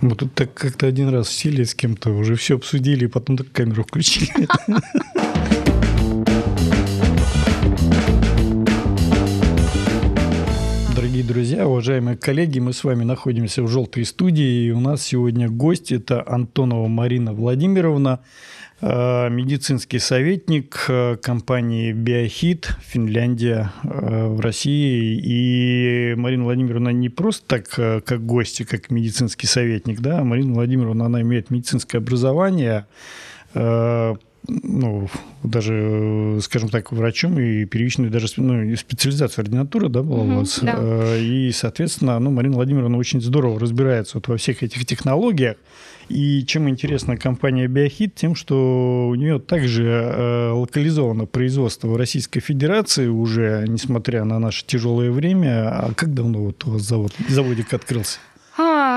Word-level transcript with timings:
Мы 0.00 0.14
тут 0.14 0.32
так 0.32 0.54
как-то 0.54 0.86
один 0.86 1.08
раз 1.08 1.28
сели 1.28 1.64
с 1.64 1.74
кем-то, 1.74 2.10
уже 2.10 2.36
все 2.36 2.54
обсудили, 2.54 3.06
и 3.06 3.08
потом 3.08 3.36
так 3.36 3.50
камеру 3.50 3.82
включили. 3.82 4.46
Дорогие 10.94 11.24
друзья, 11.24 11.66
уважаемые 11.66 12.16
коллеги, 12.16 12.60
мы 12.60 12.72
с 12.72 12.84
вами 12.84 13.02
находимся 13.02 13.64
в 13.64 13.68
«Желтой 13.68 14.04
студии», 14.04 14.66
и 14.66 14.70
у 14.70 14.78
нас 14.78 15.02
сегодня 15.02 15.48
гость– 15.48 15.90
это 15.92 16.22
Антонова 16.24 16.86
Марина 16.86 17.32
Владимировна, 17.32 18.20
медицинский 18.80 19.98
советник 19.98 20.84
э, 20.88 21.16
компании 21.16 21.92
«Биохит» 21.92 22.76
Финляндия 22.80 23.72
э, 23.82 24.26
в 24.28 24.40
России. 24.40 25.20
И 25.20 26.14
Марина 26.16 26.44
Владимировна 26.44 26.90
не 26.90 27.08
просто 27.08 27.44
так, 27.46 27.68
как 28.04 28.24
гость, 28.24 28.64
как 28.66 28.90
медицинский 28.90 29.46
советник, 29.46 30.00
да, 30.00 30.22
Марина 30.22 30.54
Владимировна, 30.54 31.06
она 31.06 31.22
имеет 31.22 31.50
медицинское 31.50 31.98
образование, 31.98 32.86
ну, 34.48 35.08
даже, 35.42 36.38
скажем 36.42 36.68
так, 36.68 36.92
врачом 36.92 37.38
и 37.38 37.64
первичную 37.64 38.10
даже 38.10 38.28
ну, 38.36 38.76
специализацию 38.76 39.42
ординатуры, 39.42 39.88
да, 39.88 40.02
была 40.02 40.22
угу, 40.22 40.32
у 40.32 40.36
вас. 40.38 40.60
Да. 40.62 41.16
И, 41.16 41.50
соответственно, 41.52 42.18
ну, 42.18 42.30
Марина 42.30 42.56
Владимировна 42.56 42.96
очень 42.96 43.20
здорово 43.20 43.60
разбирается 43.60 44.18
вот 44.18 44.28
во 44.28 44.36
всех 44.36 44.62
этих 44.62 44.86
технологиях. 44.86 45.56
И 46.08 46.44
чем 46.46 46.68
интересна 46.68 47.16
компания 47.16 47.66
Биохит? 47.66 48.14
Тем, 48.14 48.34
что 48.34 49.08
у 49.08 49.14
нее 49.14 49.38
также 49.38 49.84
э, 49.84 50.50
локализовано 50.52 51.26
производство 51.26 51.88
в 51.88 51.96
Российской 51.96 52.40
Федерации 52.40 53.08
уже, 53.08 53.64
несмотря 53.68 54.24
на 54.24 54.38
наше 54.38 54.64
тяжелое 54.64 55.10
время. 55.10 55.68
А 55.70 55.92
как 55.94 56.14
давно 56.14 56.40
вот 56.40 56.64
у 56.64 56.72
вас 56.72 56.82
завод, 56.82 57.12
заводик 57.28 57.74
открылся? 57.74 58.18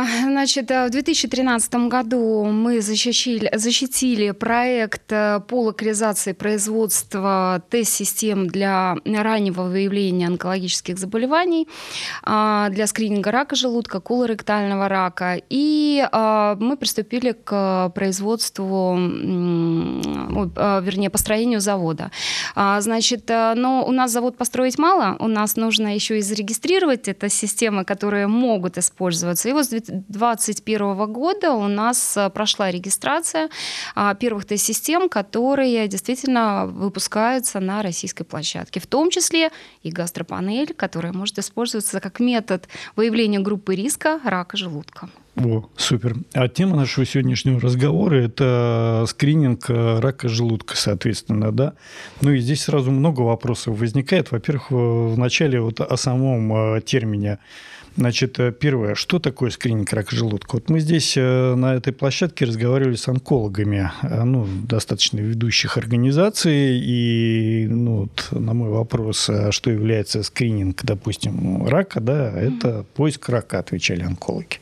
А, 0.02 0.06
значит, 0.24 0.72
э, 0.72 0.88
в 0.88 0.90
2013 0.90 1.88
году 1.88 2.46
мы 2.46 2.82
защитили, 2.82 3.52
защитили 3.54 4.32
проект 4.32 5.12
э, 5.12 5.40
по 5.48 5.62
локализации 5.62 6.34
производства 6.34 7.62
тест-систем 7.70 8.48
для 8.48 8.96
раннего 9.06 9.64
выявления 9.64 10.28
онкологических 10.28 10.98
заболеваний, 10.98 11.68
а, 12.24 12.70
для 12.70 12.88
скрининга 12.88 13.32
рака 13.32 13.56
желудка, 13.56 14.00
колоректального 14.00 14.88
рака. 14.88 15.40
И 15.50 16.04
а, 16.12 16.56
мы 16.60 16.78
приступили 16.78 17.34
к 17.34 17.92
производству, 17.94 18.96
вернее, 20.82 21.10
построению 21.10 21.60
завода. 21.60 22.12
Значит, 22.56 23.30
э, 23.30 23.54
но 23.56 23.86
у 23.86 23.92
нас 23.92 24.12
завод 24.12 24.38
построить 24.38 24.80
мало, 24.80 25.16
у 25.20 25.28
нас 25.28 25.56
нужно 25.58 25.94
еще 25.94 26.18
и 26.18 26.22
зарегистрировать 26.22 27.08
это 27.08 27.30
системы, 27.30 27.86
которые 27.86 28.28
могут 28.28 28.78
использоваться 28.78 29.50
и 29.50 29.54
вот 29.54 29.66
с 29.66 29.91
2021 29.92 31.12
года 31.12 31.52
у 31.52 31.68
нас 31.68 32.16
э, 32.18 32.30
прошла 32.30 32.72
регистрация 32.72 33.50
а, 33.96 34.16
первых 34.16 34.46
тест-систем, 34.46 35.10
которые 35.10 35.88
действительно 35.88 36.66
выпускаются 36.66 37.60
на 37.60 37.82
российской 37.82 38.24
площадке, 38.24 38.80
в 38.80 38.88
том 38.88 39.10
числе 39.10 39.52
и 39.84 39.92
гастропанель, 39.92 40.74
которая 40.74 41.14
может 41.14 41.38
использоваться 41.40 42.00
как 42.00 42.20
метод 42.20 42.68
выявления 42.96 43.40
группы 43.40 43.76
риска 43.76 44.20
рака 44.24 44.58
желудка. 44.58 45.10
О, 45.38 45.66
супер. 45.78 46.18
А 46.34 46.50
тема 46.50 46.76
нашего 46.76 47.06
сегодняшнего 47.06 47.60
разговора– 47.60 48.16
это 48.26 49.06
скрининг 49.08 49.70
э, 49.70 50.00
рака 50.00 50.28
желудка, 50.28 50.76
соответственно, 50.76 51.52
да. 51.52 51.74
Ну 52.20 52.32
и 52.32 52.40
здесь 52.40 52.64
сразу 52.64 52.92
много 52.92 53.22
вопросов 53.22 53.80
возникает. 53.80 54.32
Во-первых, 54.32 54.68
вначале 54.70 55.62
вот 55.62 55.80
о 55.80 55.98
самом 55.98 56.76
э, 56.76 56.82
термине 56.82 57.40
Значит, 57.98 58.40
э, 58.40 58.52
первое, 58.52 58.96
что 58.96 59.20
такое 59.20 59.50
скрининг 59.50 59.92
рака 59.92 60.16
желудка? 60.16 60.56
Вот 60.56 60.70
мы 60.70 60.80
здесь 60.80 61.16
э, 61.18 61.56
на 61.56 61.76
этой 61.76 61.92
площадке 61.92 62.46
разговаривали 62.46 62.96
с 62.96 63.08
онкологами, 63.08 63.92
э, 64.02 64.24
ну, 64.24 64.48
достаточно 64.64 65.20
ведущих 65.20 65.78
организаций, 65.78 66.80
и 66.80 67.68
ну, 67.70 68.02
вот 68.04 68.28
на 68.32 68.54
мой 68.54 68.70
вопрос, 68.70 69.30
а 69.30 69.52
что 69.52 69.72
является 69.72 70.24
скрининг, 70.24 70.84
допустим, 70.84 71.68
рака, 71.68 72.00
да, 72.00 72.32
это 72.32 72.86
поиск 72.96 73.28
рака, 73.30 73.60
отвечали 73.60 74.04
онкологи. 74.04 74.60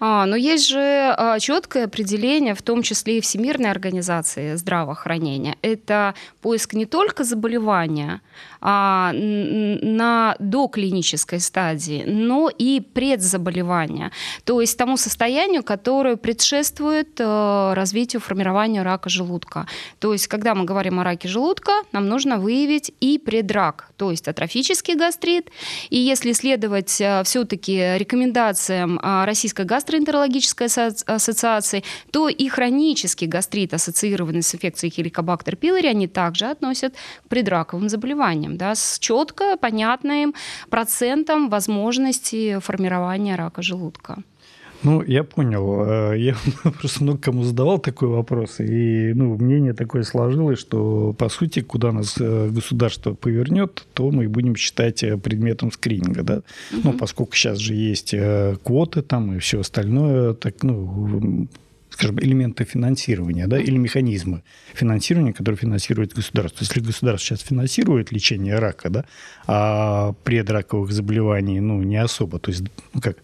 А, 0.00 0.24
но 0.26 0.34
есть 0.34 0.68
же 0.68 1.14
а, 1.16 1.38
четкое 1.38 1.84
определение, 1.84 2.54
в 2.54 2.62
том 2.62 2.82
числе 2.82 3.18
и 3.18 3.20
Всемирной 3.20 3.70
организации 3.70 4.56
здравоохранения. 4.56 5.56
Это 5.62 6.14
поиск 6.40 6.72
не 6.72 6.86
только 6.86 7.22
заболевания, 7.22 8.22
а, 8.62 9.12
на 9.14 10.36
доклинической 10.38 11.40
стадии, 11.40 12.04
но 12.06 12.50
и 12.50 12.80
предзаболевания, 12.80 14.12
то 14.44 14.60
есть 14.60 14.76
тому 14.76 14.98
состоянию, 14.98 15.62
которое 15.62 16.16
предшествует 16.16 17.18
э, 17.18 17.72
развитию 17.74 18.20
формирования 18.20 18.82
рака 18.82 19.08
желудка. 19.08 19.66
То 19.98 20.12
есть, 20.12 20.28
когда 20.28 20.54
мы 20.54 20.64
говорим 20.64 21.00
о 21.00 21.04
раке 21.04 21.26
желудка, 21.26 21.72
нам 21.92 22.06
нужно 22.08 22.38
выявить 22.38 22.92
и 23.00 23.18
предрак, 23.18 23.92
то 23.96 24.10
есть 24.10 24.28
атрофический 24.28 24.94
гастрит. 24.94 25.50
И 25.88 25.96
если 25.96 26.32
следовать 26.32 27.00
э, 27.00 27.22
все-таки 27.24 27.96
рекомендациям 27.96 28.98
э, 28.98 29.24
Российской 29.24 29.64
гастроэнтерологической 29.90 30.68
ассоциации, 31.06 31.82
то 32.12 32.28
и 32.28 32.48
хронический 32.48 33.26
гастрит, 33.26 33.74
ассоциированный 33.74 34.42
с 34.42 34.54
инфекцией 34.54 34.92
хеликобактер 34.92 35.56
пилори, 35.56 35.88
они 35.88 36.06
также 36.06 36.46
относят 36.46 36.94
к 37.24 37.28
предраковым 37.28 37.88
заболеваниям 37.88 38.56
да, 38.56 38.74
с 38.74 38.98
четко 38.98 39.56
понятным 39.56 40.34
процентом 40.68 41.48
возможности 41.50 42.58
формирования 42.60 43.36
рака 43.36 43.62
желудка. 43.62 44.22
Ну, 44.82 45.02
я 45.02 45.24
понял. 45.24 45.84
Э, 45.84 46.18
я 46.18 46.36
просто 46.80 47.04
много 47.04 47.18
кому 47.18 47.44
задавал 47.44 47.78
такой 47.78 48.08
вопрос, 48.08 48.60
и 48.60 49.12
ну, 49.14 49.36
мнение 49.36 49.74
такое 49.74 50.02
сложилось, 50.02 50.58
что, 50.58 51.12
по 51.12 51.28
сути, 51.28 51.60
куда 51.60 51.92
нас 51.92 52.16
э, 52.20 52.48
государство 52.48 53.14
повернет, 53.14 53.86
то 53.94 54.10
мы 54.10 54.28
будем 54.28 54.56
считать 54.56 55.02
э, 55.02 55.16
предметом 55.18 55.70
скрининга, 55.72 56.22
да? 56.22 56.36
Угу. 56.72 56.80
Ну, 56.84 56.92
поскольку 56.94 57.34
сейчас 57.34 57.58
же 57.58 57.74
есть 57.74 58.14
квоты 58.62 59.02
там 59.02 59.36
и 59.36 59.38
все 59.38 59.60
остальное, 59.60 60.34
так, 60.34 60.62
ну, 60.62 61.48
скажем, 62.00 62.18
элементы 62.18 62.64
финансирования, 62.64 63.46
да, 63.46 63.60
или 63.60 63.76
механизмы 63.76 64.42
финансирования, 64.72 65.34
которые 65.34 65.58
финансирует 65.58 66.14
государство. 66.14 66.64
Если 66.64 66.80
государство 66.80 67.36
сейчас 67.36 67.46
финансирует 67.46 68.10
лечение 68.10 68.58
рака, 68.58 68.88
да, 68.88 69.04
а 69.46 70.14
предраковых 70.24 70.92
заболеваний, 70.92 71.60
ну, 71.60 71.82
не 71.82 71.98
особо, 71.98 72.38
то 72.38 72.50
есть, 72.50 72.64
ну, 72.94 73.00
как, 73.02 73.18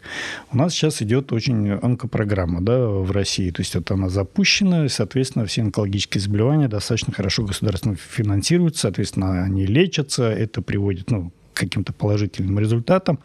у 0.52 0.58
нас 0.58 0.74
сейчас 0.74 1.00
идет 1.00 1.32
очень 1.32 1.70
онкопрограмма, 1.70 2.60
да, 2.60 2.86
в 2.86 3.10
России, 3.12 3.50
то 3.50 3.62
есть, 3.62 3.74
вот 3.74 3.90
она 3.90 4.10
запущена, 4.10 4.84
и, 4.84 4.88
соответственно, 4.88 5.46
все 5.46 5.62
онкологические 5.62 6.20
заболевания 6.20 6.68
достаточно 6.68 7.14
хорошо 7.14 7.44
государственно 7.44 7.96
финансируются, 7.96 8.82
соответственно, 8.82 9.42
они 9.42 9.64
лечатся, 9.64 10.24
это 10.24 10.60
приводит, 10.60 11.10
ну, 11.10 11.32
каким-то 11.56 11.92
положительным 11.92 12.58
результатам. 12.58 13.18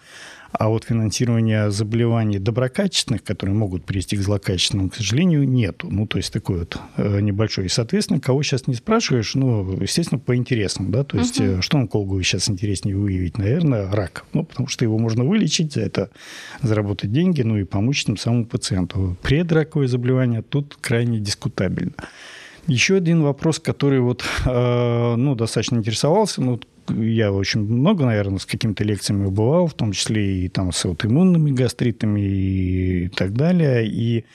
А 0.51 0.67
вот 0.67 0.83
финансирования 0.83 1.69
заболеваний 1.69 2.37
доброкачественных, 2.37 3.23
которые 3.23 3.55
могут 3.55 3.85
привести 3.85 4.17
к 4.17 4.21
злокачественным, 4.21 4.89
к 4.89 4.95
сожалению, 4.95 5.47
нету. 5.47 5.87
Ну, 5.89 6.05
то 6.05 6.17
есть 6.17 6.33
такой 6.33 6.59
вот 6.59 6.77
э, 6.97 7.21
небольшой. 7.21 7.65
И, 7.65 7.69
соответственно, 7.69 8.19
кого 8.19 8.43
сейчас 8.43 8.67
не 8.67 8.75
спрашиваешь, 8.75 9.33
ну, 9.35 9.79
естественно, 9.79 10.19
по 10.19 10.35
интересам, 10.35 10.91
да, 10.91 11.05
то 11.05 11.17
есть 11.17 11.39
угу. 11.39 11.61
что 11.61 11.77
онкологу 11.77 12.21
сейчас 12.21 12.49
интереснее 12.49 12.97
выявить? 12.97 13.37
Наверное, 13.37 13.89
рак. 13.91 14.25
Ну, 14.33 14.43
потому 14.43 14.67
что 14.67 14.83
его 14.83 14.97
можно 14.97 15.23
вылечить, 15.23 15.73
за 15.73 15.81
это 15.81 16.09
заработать 16.61 17.13
деньги, 17.13 17.43
ну 17.43 17.57
и 17.57 17.63
помочь 17.63 18.03
тем 18.03 18.17
самому 18.17 18.45
пациенту. 18.45 19.15
Предраковое 19.21 19.87
заболевание 19.87 20.41
тут 20.41 20.77
крайне 20.81 21.19
дискутабельно. 21.19 21.93
Еще 22.67 22.95
один 22.95 23.23
вопрос, 23.23 23.59
который 23.59 24.01
вот, 24.01 24.23
э, 24.45 25.15
ну, 25.15 25.35
достаточно 25.35 25.77
интересовался, 25.77 26.41
ну, 26.41 26.59
я 26.99 27.31
очень 27.31 27.61
много, 27.61 28.05
наверное, 28.05 28.39
с 28.39 28.45
какими-то 28.45 28.83
лекциями 28.83 29.27
бывал, 29.27 29.67
в 29.67 29.73
том 29.73 29.91
числе 29.91 30.45
и 30.45 30.49
там 30.49 30.71
с 30.71 30.85
аутоиммунными 30.85 31.51
гастритами 31.51 32.21
и 32.21 33.07
так 33.09 33.33
далее. 33.33 33.87
И 33.87 34.25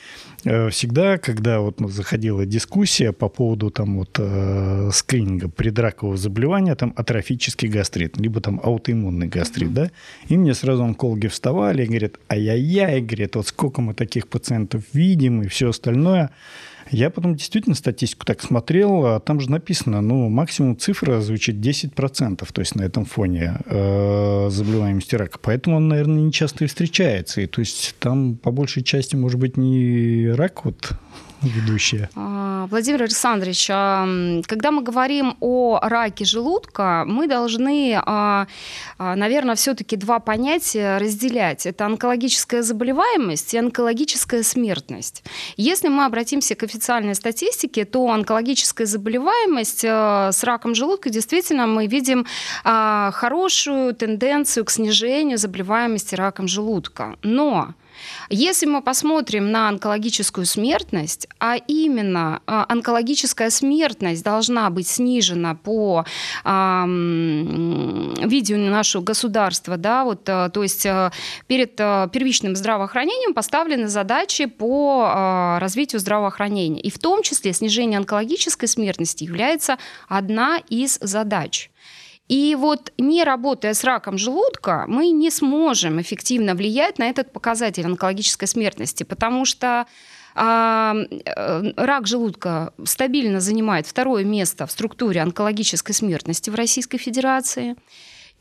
э, 0.45 0.71
всегда, 0.71 1.19
когда 1.19 1.61
вот 1.61 1.79
заходила 1.79 2.47
дискуссия 2.47 3.13
по 3.13 3.29
поводу 3.29 3.71
там 3.71 3.99
вот 3.99 4.17
э, 4.19 4.91
скрининга 4.93 5.49
предракового 5.49 6.17
заболевания, 6.17 6.75
там 6.75 6.93
атрофический 6.97 7.69
гастрит, 7.69 8.19
либо 8.19 8.41
там 8.41 8.61
аутоиммунный 8.63 9.29
гастрит, 9.29 9.69
mm-hmm. 9.69 9.73
да, 9.73 9.91
и 10.29 10.37
мне 10.37 10.55
сразу 10.55 10.85
онкологи 10.85 11.27
вставали 11.27 11.85
и 11.85 11.87
говорят, 11.87 12.15
ай-яй-яй, 12.29 13.01
говорят, 13.01 13.37
вот 13.37 13.49
сколько 13.49 13.81
мы 13.81 13.95
таких 13.95 14.29
пациентов 14.29 14.83
видим 14.93 15.43
и 15.43 15.49
все 15.49 15.71
остальное. 15.71 16.31
Я 16.91 17.11
потом 17.11 17.35
действительно 17.35 17.75
статистику 17.75 18.25
так 18.25 18.41
смотрел, 18.41 19.07
а 19.07 19.21
там 19.21 19.41
же 19.41 19.51
написано, 19.51 20.01
ну, 20.01 20.29
максимум 20.29 20.79
цифра 20.79 21.21
звучит 21.21 21.57
10%, 21.57 22.47
то 22.53 22.61
есть 22.61 22.75
на 22.77 22.83
этом 22.83 23.05
фоне 23.05 23.59
э, 23.67 24.49
заболеваемости 24.51 25.15
рака. 25.17 25.39
Поэтому 25.43 25.77
он, 25.77 25.89
наверное, 25.89 26.23
не 26.23 26.33
часто 26.33 26.65
и 26.65 26.69
встречается. 26.69 27.41
И 27.41 27.47
то 27.47 27.61
есть 27.61 27.97
там 27.99 28.37
по 28.37 28.51
большей 28.51 28.83
части, 28.83 29.17
может 29.17 29.41
быть, 29.41 29.57
не 29.57 30.29
рак 30.31 30.65
вот 30.65 30.93
ведущая. 31.43 32.09
А, 32.15 32.67
Владимир 32.71 33.03
Александрович, 33.03 33.69
а, 33.71 34.07
когда 34.47 34.71
мы 34.71 34.83
говорим 34.83 35.37
о 35.41 35.79
раке 35.83 36.25
желудка, 36.25 37.05
мы 37.07 37.27
должны, 37.27 38.01
а, 38.05 38.47
наверное, 38.99 39.55
все-таки 39.55 39.97
два 39.97 40.19
понятия 40.19 40.99
разделять. 40.99 41.67
Это 41.67 41.87
онкологическая 41.87 42.63
заболеваемость 42.63 43.55
и 43.55 43.59
онкологическая 43.59 44.43
смертность. 44.43 45.25
Если 45.57 45.89
мы 45.89 46.05
обратимся 46.05 46.55
к 46.55 46.63
официальной 46.63 47.15
статистике, 47.15 47.85
то 47.85 48.09
онкологическая 48.11 48.87
заболеваемость 48.87 49.85
с 49.85 50.45
раком 50.45 50.75
желудка 50.75 51.11
действительно 51.11 51.67
мы 51.67 51.87
видим 51.87 52.27
хорошую 52.65 53.95
тенденцию 53.95 54.65
к 54.65 54.71
снижению 54.71 55.39
заболеваемости 55.39 56.15
раком 56.15 56.49
желудка. 56.49 57.17
Но 57.23 57.75
если 58.29 58.67
мы 58.67 58.83
посмотрим 58.83 59.51
на 59.51 59.69
онкологическую 59.69 60.47
смертность, 60.47 61.29
а 61.39 61.57
именно 61.57 62.43
а, 62.47 62.67
онкологическая 62.69 63.51
смертность 63.51 64.23
должна 64.25 64.69
быть 64.71 64.89
снижена 64.89 65.55
по 65.55 66.05
э, 66.45 66.85
видению 68.25 68.71
нашего 68.71 69.03
государства, 69.03 69.77
да, 69.77 70.05
вот, 70.05 70.29
а, 70.29 70.49
то 70.49 70.63
есть 70.63 70.87
перед 71.47 71.77
первичным 71.77 72.57
здравоохранением 72.57 73.35
поставлены 73.35 73.89
задачи 73.89 74.47
по 74.47 75.59
развитию 75.61 76.01
здравоохранения. 76.01 76.81
И 76.81 76.91
в 76.91 76.99
том 76.99 77.23
числе 77.23 77.53
снижение 77.53 77.99
онкологической 77.99 78.69
смертности 78.69 79.25
является 79.25 79.79
одна 80.09 80.59
из 80.69 80.99
задач. 81.01 81.71
И 82.29 82.57
вот 82.59 82.93
не 82.99 83.23
работая 83.23 83.75
с 83.75 83.85
раком 83.85 84.19
желудка, 84.19 84.85
мы 84.89 85.11
не 85.11 85.31
сможем 85.31 86.01
эффективно 86.01 86.55
влиять 86.55 86.99
на 86.99 87.09
этот 87.09 87.33
показатель 87.33 87.87
онкологической 87.87 88.49
смертности, 88.49 89.05
потому 89.05 89.45
что 89.45 89.87
а, 90.35 90.95
э, 90.95 91.73
рак 91.77 92.07
желудка 92.07 92.73
стабильно 92.85 93.41
занимает 93.41 93.87
второе 93.87 94.25
место 94.25 94.67
в 94.67 94.71
структуре 94.71 95.23
онкологической 95.23 95.95
смертности 95.95 96.51
в 96.51 96.55
Российской 96.57 96.99
Федерации. 96.99 97.77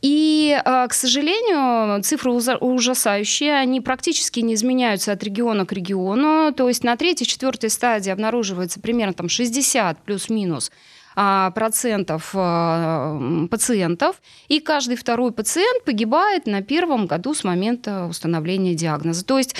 И, 0.02 0.60
а, 0.66 0.88
к 0.88 0.94
сожалению, 0.94 2.04
цифры 2.04 2.32
ужасающие, 2.32 3.56
они 3.56 3.82
практически 3.82 4.42
не 4.42 4.56
изменяются 4.56 5.14
от 5.14 5.24
региона 5.24 5.66
к 5.66 5.72
региону. 5.72 6.54
То 6.54 6.68
есть 6.68 6.84
на 6.84 6.98
третьей, 6.98 7.28
четвертой 7.28 7.70
стадии 7.70 8.12
обнаруживается 8.12 8.82
примерно 8.82 9.14
там 9.14 9.30
60 9.30 10.04
плюс-минус 10.04 10.72
процентов 11.16 12.32
а, 12.34 13.18
пациентов, 13.50 14.22
и 14.48 14.60
каждый 14.60 14.98
второй 14.98 15.32
пациент 15.32 15.84
погибает 15.86 16.46
на 16.46 16.62
первом 16.62 17.08
году 17.08 17.34
с 17.34 17.44
момента 17.44 18.06
установления 18.06 18.76
диагноза. 18.76 19.26
То 19.26 19.38
есть 19.38 19.56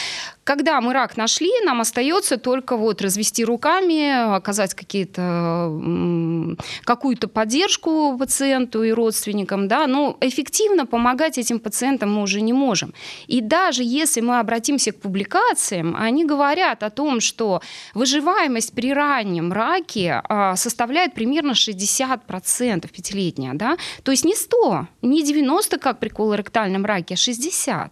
когда 0.46 0.80
мы 0.80 0.94
рак 0.94 1.18
нашли, 1.18 1.52
нам 1.66 1.82
остается 1.82 2.38
только 2.38 2.78
вот 2.78 3.02
развести 3.02 3.44
руками, 3.44 4.36
оказать 4.36 4.76
какие-то, 4.76 5.72
какую-то 6.84 7.28
поддержку 7.28 8.16
пациенту 8.18 8.84
и 8.84 8.92
родственникам, 8.92 9.68
да, 9.68 9.88
но 9.88 10.18
эффективно 10.22 10.86
помогать 10.86 11.40
этим 11.40 11.60
пациентам 11.60 12.14
мы 12.14 12.22
уже 12.22 12.42
не 12.42 12.54
можем. 12.54 12.94
И 13.26 13.42
даже 13.42 13.82
если 13.84 14.22
мы 14.22 14.40
обратимся 14.40 14.92
к 14.92 15.02
публикациям, 15.02 15.96
они 15.98 16.26
говорят 16.26 16.84
о 16.84 16.92
том, 16.92 17.22
что 17.22 17.62
выживаемость 17.96 18.74
при 18.74 18.94
раннем 18.94 19.52
раке 19.52 20.22
а, 20.24 20.56
составляет 20.56 21.16
примерно 21.16 21.54
60% 21.54 22.88
пятилетняя, 22.92 23.56
да, 23.56 23.78
то 24.04 24.12
есть 24.12 24.26
не 24.26 24.36
100, 24.36 24.88
не 25.02 25.24
90, 25.24 25.80
как 25.80 25.98
при 25.98 26.10
колоректальном 26.10 26.86
раке, 26.86 27.16
а 27.16 27.18
60. 27.18 27.92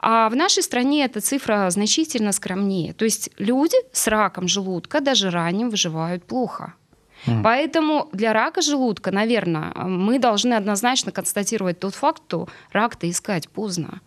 А 0.00 0.28
в 0.28 0.36
нашей 0.36 0.62
стране 0.62 1.04
эта 1.04 1.20
цифра 1.20 1.68
значительно 1.70 2.32
скромнее. 2.32 2.92
То 2.92 3.04
есть 3.04 3.30
люди 3.38 3.76
с 3.92 4.06
раком 4.06 4.48
желудка 4.48 5.00
даже 5.00 5.30
ранним 5.30 5.70
выживают 5.70 6.24
плохо. 6.24 6.74
Mm. 7.26 7.42
Поэтому 7.42 8.08
для 8.12 8.32
рака 8.32 8.60
желудка, 8.60 9.10
наверное, 9.10 9.72
мы 9.74 10.18
должны 10.18 10.54
однозначно 10.54 11.12
констатировать 11.12 11.80
тот 11.80 11.94
факт, 11.94 12.22
что 12.28 12.48
рак-то 12.72 13.08
искать 13.08 13.48
поздно. 13.48 14.00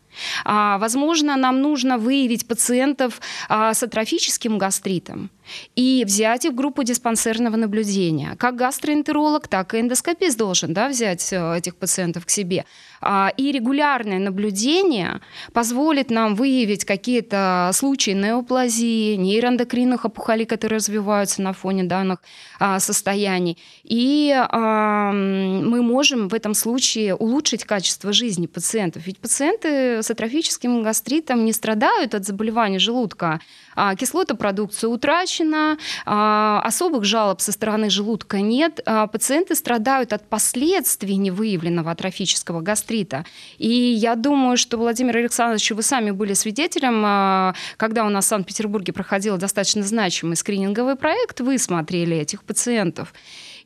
А, 0.45 0.77
возможно, 0.77 1.35
нам 1.35 1.61
нужно 1.61 1.97
выявить 1.97 2.47
пациентов 2.47 3.21
а, 3.47 3.73
с 3.73 3.83
атрофическим 3.83 4.57
гастритом 4.57 5.29
и 5.75 6.03
взять 6.06 6.45
их 6.45 6.51
в 6.51 6.56
группу 6.56 6.83
диспансерного 6.83 7.56
наблюдения. 7.56 8.35
Как 8.38 8.56
гастроэнтеролог, 8.56 9.47
так 9.47 9.73
и 9.73 9.79
эндоскопист 9.79 10.38
должен 10.38 10.73
да, 10.73 10.89
взять 10.89 11.31
э, 11.31 11.57
этих 11.57 11.75
пациентов 11.75 12.25
к 12.25 12.29
себе. 12.29 12.65
А, 13.01 13.31
и 13.38 13.51
регулярное 13.51 14.19
наблюдение 14.19 15.21
позволит 15.53 16.09
нам 16.09 16.35
выявить 16.35 16.85
какие-то 16.85 17.71
случаи 17.73 18.11
неоплазии, 18.11 19.15
нейроэндокринных 19.15 20.06
опухолей, 20.06 20.45
которые 20.45 20.77
развиваются 20.77 21.41
на 21.41 21.53
фоне 21.53 21.83
данных 21.83 22.19
а, 22.59 22.79
состояний. 22.79 23.57
И 23.83 24.35
мы 24.51 25.81
можем 25.81 26.27
в 26.27 26.33
этом 26.33 26.53
случае 26.53 27.15
улучшить 27.15 27.63
качество 27.63 28.13
жизни 28.13 28.47
пациентов. 28.47 29.06
Ведь 29.06 29.19
пациенты 29.19 29.98
с 30.01 30.11
атрофическим 30.11 30.83
гастритом 30.83 31.45
не 31.45 31.53
страдают 31.53 32.15
от 32.15 32.25
заболевания 32.25 32.79
желудка, 32.79 33.39
а 33.75 33.95
кислотопродукция 33.95 34.89
утрачена, 34.89 35.77
а, 36.05 36.61
особых 36.63 37.05
жалоб 37.05 37.41
со 37.41 37.51
стороны 37.51 37.89
желудка 37.89 38.41
нет. 38.41 38.79
А, 38.85 39.07
пациенты 39.07 39.55
страдают 39.55 40.13
от 40.13 40.27
последствий 40.27 41.15
невыявленного 41.15 41.91
атрофического 41.91 42.61
гастрита. 42.61 43.25
И 43.57 43.69
я 43.69 44.15
думаю, 44.15 44.57
что, 44.57 44.77
Владимир 44.77 45.17
Александрович, 45.17 45.71
вы 45.71 45.81
сами 45.81 46.11
были 46.11 46.33
свидетелем, 46.33 47.03
а, 47.05 47.53
когда 47.77 48.05
у 48.05 48.09
нас 48.09 48.25
в 48.25 48.27
Санкт-Петербурге 48.29 48.93
проходил 48.93 49.37
достаточно 49.37 49.83
значимый 49.83 50.35
скрининговый 50.35 50.95
проект, 50.95 51.39
вы 51.41 51.57
смотрели 51.57 52.17
этих 52.17 52.43
пациентов. 52.43 53.13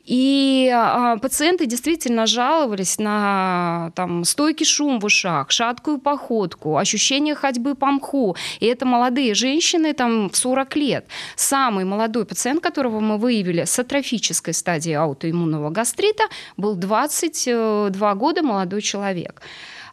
И 0.06 0.70
а, 0.74 1.18
пациенты 1.18 1.66
действительно 1.66 2.26
жаловались 2.26 3.00
на 3.00 3.92
там, 3.96 4.26
стойкий 4.26 4.66
шум 4.66 5.00
в 5.00 5.06
ушах, 5.06 5.50
шаткую 5.52 5.98
походку, 6.00 6.78
ощущение 6.78 7.36
ходьбы 7.36 7.76
по 7.76 7.88
мху. 7.88 8.36
И 8.60 8.66
это 8.66 8.86
молодые 8.86 9.34
женщины 9.34 9.94
там, 9.94 10.30
в 10.30 10.36
40 10.36 10.76
лет. 10.76 11.06
Самый 11.36 11.86
молодой 11.86 12.26
пациент, 12.26 12.62
которого 12.62 13.00
мы 13.00 13.18
выявили 13.18 13.64
с 13.64 13.80
атрофической 13.80 14.54
стадией 14.54 14.98
аутоиммунного 14.98 15.70
гастрита, 15.70 16.24
был 16.58 16.76
22 16.76 18.16
года 18.16 18.44
молодой 18.44 18.82
человек. 18.82 19.42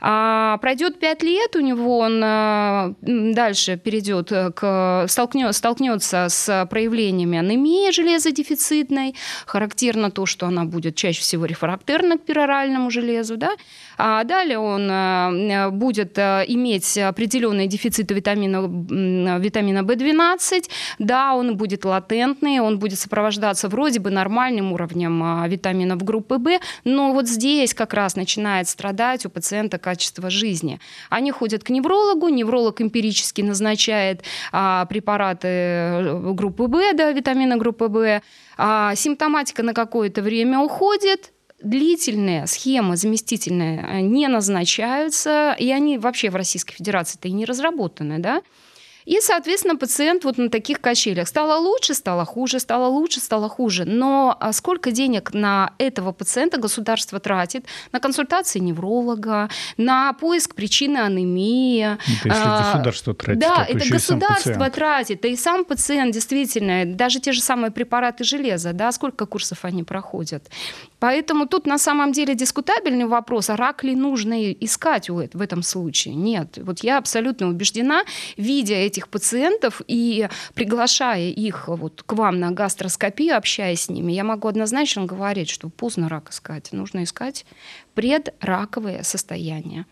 А 0.01 0.59
пройдет 0.59 0.99
5 0.99 1.23
лет, 1.23 1.57
у 1.57 1.61
него 1.61 1.99
он 1.99 2.21
а, 2.25 2.95
дальше 3.03 3.77
перейдет 3.77 4.33
к 4.55 5.07
столкнется, 5.09 5.59
столкнется 5.59 6.27
с 6.29 6.67
проявлениями 6.71 7.39
анемии 7.39 7.91
железодефицитной. 7.91 9.15
Характерно 9.47 10.11
то, 10.11 10.27
что 10.27 10.47
она 10.47 10.65
будет 10.65 10.97
чаще 10.97 11.21
всего 11.21 11.45
рефрактерна 11.45 12.19
к 12.19 12.25
пероральному 12.25 12.91
железу. 12.91 13.37
Да? 13.37 13.51
А 14.03 14.25
далее 14.25 14.59
он 14.59 14.89
а, 14.91 15.71
будет 15.71 16.19
а, 16.19 16.43
иметь 16.47 16.97
определенные 16.97 17.67
дефициты 17.67 18.15
витамина, 18.15 19.39
витамина 19.39 19.81
В12. 19.81 20.71
Да, 20.99 21.35
он 21.35 21.59
будет 21.59 21.85
латентный, 21.85 22.61
он 22.61 22.79
будет 22.79 22.99
сопровождаться 22.99 23.69
вроде 23.69 24.01
бы 24.01 24.11
нормальным 24.11 24.73
уровнем 24.73 25.45
витаминов 25.47 26.03
группы 26.03 26.39
В, 26.39 26.61
но 26.85 27.13
вот 27.13 27.29
здесь 27.29 27.75
как 27.75 27.93
раз 27.93 28.17
начинает 28.17 28.69
страдать 28.69 29.27
у 29.27 29.31
пациента 29.31 29.77
качество 29.77 30.31
жизни. 30.31 30.81
Они 31.11 31.31
ходят 31.31 31.63
к 31.63 31.69
неврологу, 31.69 32.29
невролог 32.29 32.81
эмпирически 32.81 33.43
назначает 33.43 34.23
а, 34.51 34.87
препараты 34.87 35.49
э, 35.49 36.33
группы 36.33 36.65
В, 36.65 36.95
да, 36.95 37.13
витамина 37.13 37.59
группы 37.59 37.89
В. 37.89 38.23
А, 38.57 38.95
симптоматика 38.95 39.63
на 39.63 39.75
какое-то 39.75 40.23
время 40.23 40.59
уходит, 40.59 41.33
длительные 41.63 42.47
схемы 42.47 42.97
заместительные 42.97 43.87
э, 43.87 44.01
не 44.01 44.29
назначаются, 44.29 45.55
и 45.59 45.71
они 45.71 45.99
вообще 45.99 46.31
в 46.31 46.37
Российской 46.37 46.75
Федерации-то 46.75 47.29
и 47.29 47.33
не 47.33 47.45
разработаны, 47.45 48.19
да, 48.19 48.43
и, 49.11 49.21
соответственно, 49.21 49.77
пациент 49.77 50.25
вот 50.25 50.39
на 50.39 50.51
таких 50.51 50.81
качелях. 50.81 51.27
Стало 51.27 51.59
лучше, 51.59 51.95
стало 51.95 52.25
хуже, 52.25 52.61
стало 52.61 52.87
лучше, 52.87 53.21
стало 53.21 53.49
хуже. 53.49 53.85
Но 53.85 54.37
а 54.39 54.53
сколько 54.53 54.93
денег 54.93 55.33
на 55.33 55.73
этого 55.79 56.13
пациента 56.13 56.59
государство 56.59 57.19
тратит? 57.19 57.65
На 57.93 58.01
консультации 58.01 58.59
невролога, 58.59 59.49
на 59.77 60.13
поиск 60.13 60.55
причины 60.55 60.99
анемии. 60.99 61.95
Это 61.95 62.29
если 62.29 62.43
а, 62.45 62.73
государство 62.73 63.15
тратит. 63.15 63.41
Да, 63.41 63.67
это 63.69 63.89
государство 63.89 64.71
тратит. 64.71 65.23
Да 65.23 65.29
и 65.29 65.37
сам 65.37 65.65
пациент, 65.65 66.13
действительно, 66.15 66.85
даже 66.85 67.21
те 67.21 67.33
же 67.33 67.41
самые 67.41 67.71
препараты 67.71 68.25
железа, 68.25 68.73
да, 68.73 68.93
сколько 68.93 69.27
курсов 69.27 69.65
они 69.65 69.83
проходят. 69.83 70.49
Поэтому 71.01 71.47
тут 71.47 71.67
на 71.67 71.79
самом 71.79 72.13
деле 72.13 72.35
дискутабельный 72.35 73.07
вопрос, 73.07 73.51
а 73.51 73.57
рак 73.57 73.83
ли 73.85 73.97
нужно 73.97 74.53
искать 74.53 75.09
в 75.09 75.41
этом 75.41 75.63
случае? 75.63 76.15
Нет. 76.15 76.59
Вот 76.63 76.81
я 76.81 76.99
абсолютно 76.99 77.49
убеждена, 77.49 78.05
видя 78.37 78.75
этих 78.75 79.09
пациентов 79.09 79.81
и 79.89 80.29
приглашая 80.55 81.31
их 81.31 81.69
вот 81.69 82.03
к 82.05 82.13
вам 82.13 82.39
на 82.39 82.51
гастроскопию, 82.51 83.37
общаясь 83.37 83.83
с 83.83 83.89
ними, 83.89 84.13
я 84.13 84.25
могу 84.25 84.49
однозначно 84.49 85.07
говорить, 85.07 85.49
что 85.49 85.71
поздно 85.71 86.09
рак 86.09 86.31
искать. 86.31 86.73
Нужно 86.73 87.05
искать 87.05 87.47
предраковое 87.95 89.03
состояние. 89.03 89.87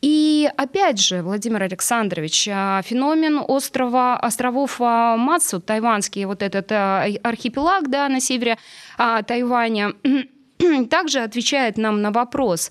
И 0.00 0.48
опять 0.56 1.00
же, 1.00 1.22
Владимир 1.22 1.62
Александрович, 1.62 2.48
а, 2.50 2.82
феномен 2.82 3.40
острова, 3.46 4.16
островов 4.16 4.76
а, 4.80 5.16
Мацу, 5.16 5.60
тайванский 5.60 6.24
вот 6.24 6.42
этот 6.42 6.70
а, 6.70 7.06
архипелаг 7.22 7.88
да, 7.90 8.08
на 8.08 8.20
севере 8.20 8.58
Тайваня, 8.96 9.92
также 10.90 11.20
отвечает 11.20 11.78
нам 11.78 12.02
на 12.02 12.10
вопрос, 12.10 12.70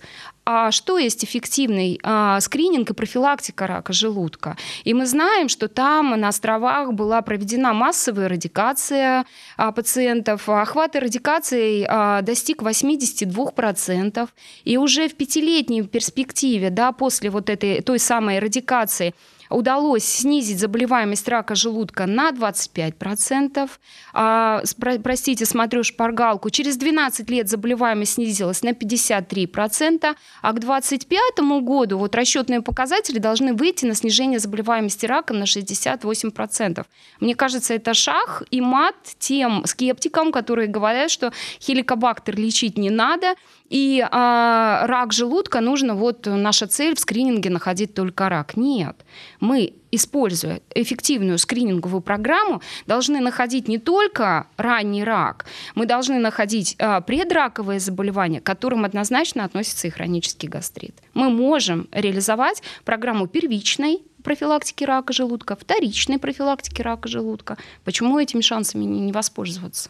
а 0.50 0.72
что 0.72 0.98
есть 0.98 1.25
эффективный 1.25 2.00
а, 2.03 2.39
скрининг 2.39 2.89
и 2.89 2.94
профилактика 2.94 3.67
рака 3.67 3.91
желудка. 3.91 4.56
И 4.86 4.94
мы 4.94 5.06
знаем, 5.06 5.50
что 5.50 5.67
там 5.67 6.17
на 6.20 6.29
островах 6.29 6.94
была 6.94 7.22
проведена 7.22 7.74
массовая 7.74 8.29
радикация 8.29 9.25
а, 9.58 9.74
пациентов. 9.74 10.48
Охват 10.48 10.96
радикации 10.96 11.86
а, 11.89 12.22
достиг 12.22 12.62
82%. 12.62 14.29
И 14.63 14.77
уже 14.77 15.10
в 15.10 15.15
пятилетней 15.15 15.84
перспективе, 15.84 16.70
да, 16.70 16.94
после 16.94 17.29
вот 17.29 17.50
этой 17.50 17.82
той 17.82 18.00
самой 18.00 18.39
радикации, 18.39 19.13
удалось 19.50 20.04
снизить 20.04 20.60
заболеваемость 20.60 21.27
рака 21.27 21.56
желудка 21.56 22.06
на 22.06 22.32
25%. 22.32 23.70
А, 24.13 24.62
про, 24.80 25.00
простите, 25.00 25.46
смотрю 25.46 25.84
шпаргалку. 25.84 26.50
Через 26.50 26.77
12 26.77 27.30
лет 27.30 27.50
заболеваемость 27.50 28.13
снизилась 28.13 28.63
на 28.63 28.70
53%, 28.70 30.16
а 30.42 30.54
к 30.54 30.60
2025 30.60 31.39
году 31.62 31.98
вот 31.98 32.16
расчетные 32.16 32.62
показатели 32.62 33.20
должны 33.20 33.54
выйти 33.54 33.86
на 33.86 33.96
снижение 33.96 34.39
заболеваемости 34.39 35.06
рака 35.06 35.34
на 35.34 35.44
68%. 35.44 36.86
Мне 37.20 37.36
кажется, 37.36 37.74
это 37.74 37.94
шаг 37.94 38.44
и 38.51 38.62
мат 38.62 38.96
тем 39.20 39.63
скептикам, 39.66 40.32
которые 40.32 40.68
говорят, 40.68 41.12
что 41.12 41.32
хеликобактер 41.62 42.36
лечить 42.38 42.77
не 42.77 42.89
надо, 42.89 43.36
и 43.69 44.05
а, 44.09 44.86
рак 44.88 45.13
желудка 45.13 45.59
нужно, 45.62 45.95
вот 45.95 46.25
наша 46.25 46.67
цель 46.67 46.95
в 46.95 47.00
скрининге 47.00 47.50
находить 47.50 47.93
только 47.93 48.29
рак. 48.29 48.55
Нет. 48.55 48.95
Мы, 49.39 49.74
используя 49.91 50.62
эффективную 50.74 51.38
скрининговую 51.38 52.01
программу, 52.01 52.62
должны 52.86 53.19
находить 53.19 53.67
не 53.67 53.77
только 53.77 54.47
ранний 54.57 55.03
рак, 55.03 55.45
мы 55.75 55.86
должны 55.86 56.19
находить 56.19 56.75
а, 56.79 57.01
предраковые 57.01 57.79
заболевания, 57.79 58.39
к 58.39 58.45
которым 58.45 58.86
однозначно 58.86 59.43
относится 59.43 59.88
и 59.88 59.91
хронический 59.91 60.47
гастрит. 60.47 60.95
Мы 61.13 61.29
можем 61.29 61.88
реализовать 61.91 62.63
программу 62.86 63.27
первичной 63.27 64.01
профилактики 64.24 64.83
рака 64.83 65.13
желудка, 65.13 65.55
вторичной 65.55 66.19
профилактики 66.19 66.81
рака 66.81 67.07
желудка. 67.07 67.57
Почему 67.83 68.19
этими 68.19 68.41
шансами 68.41 68.83
не, 68.83 69.00
не 69.01 69.12
воспользоваться? 69.12 69.89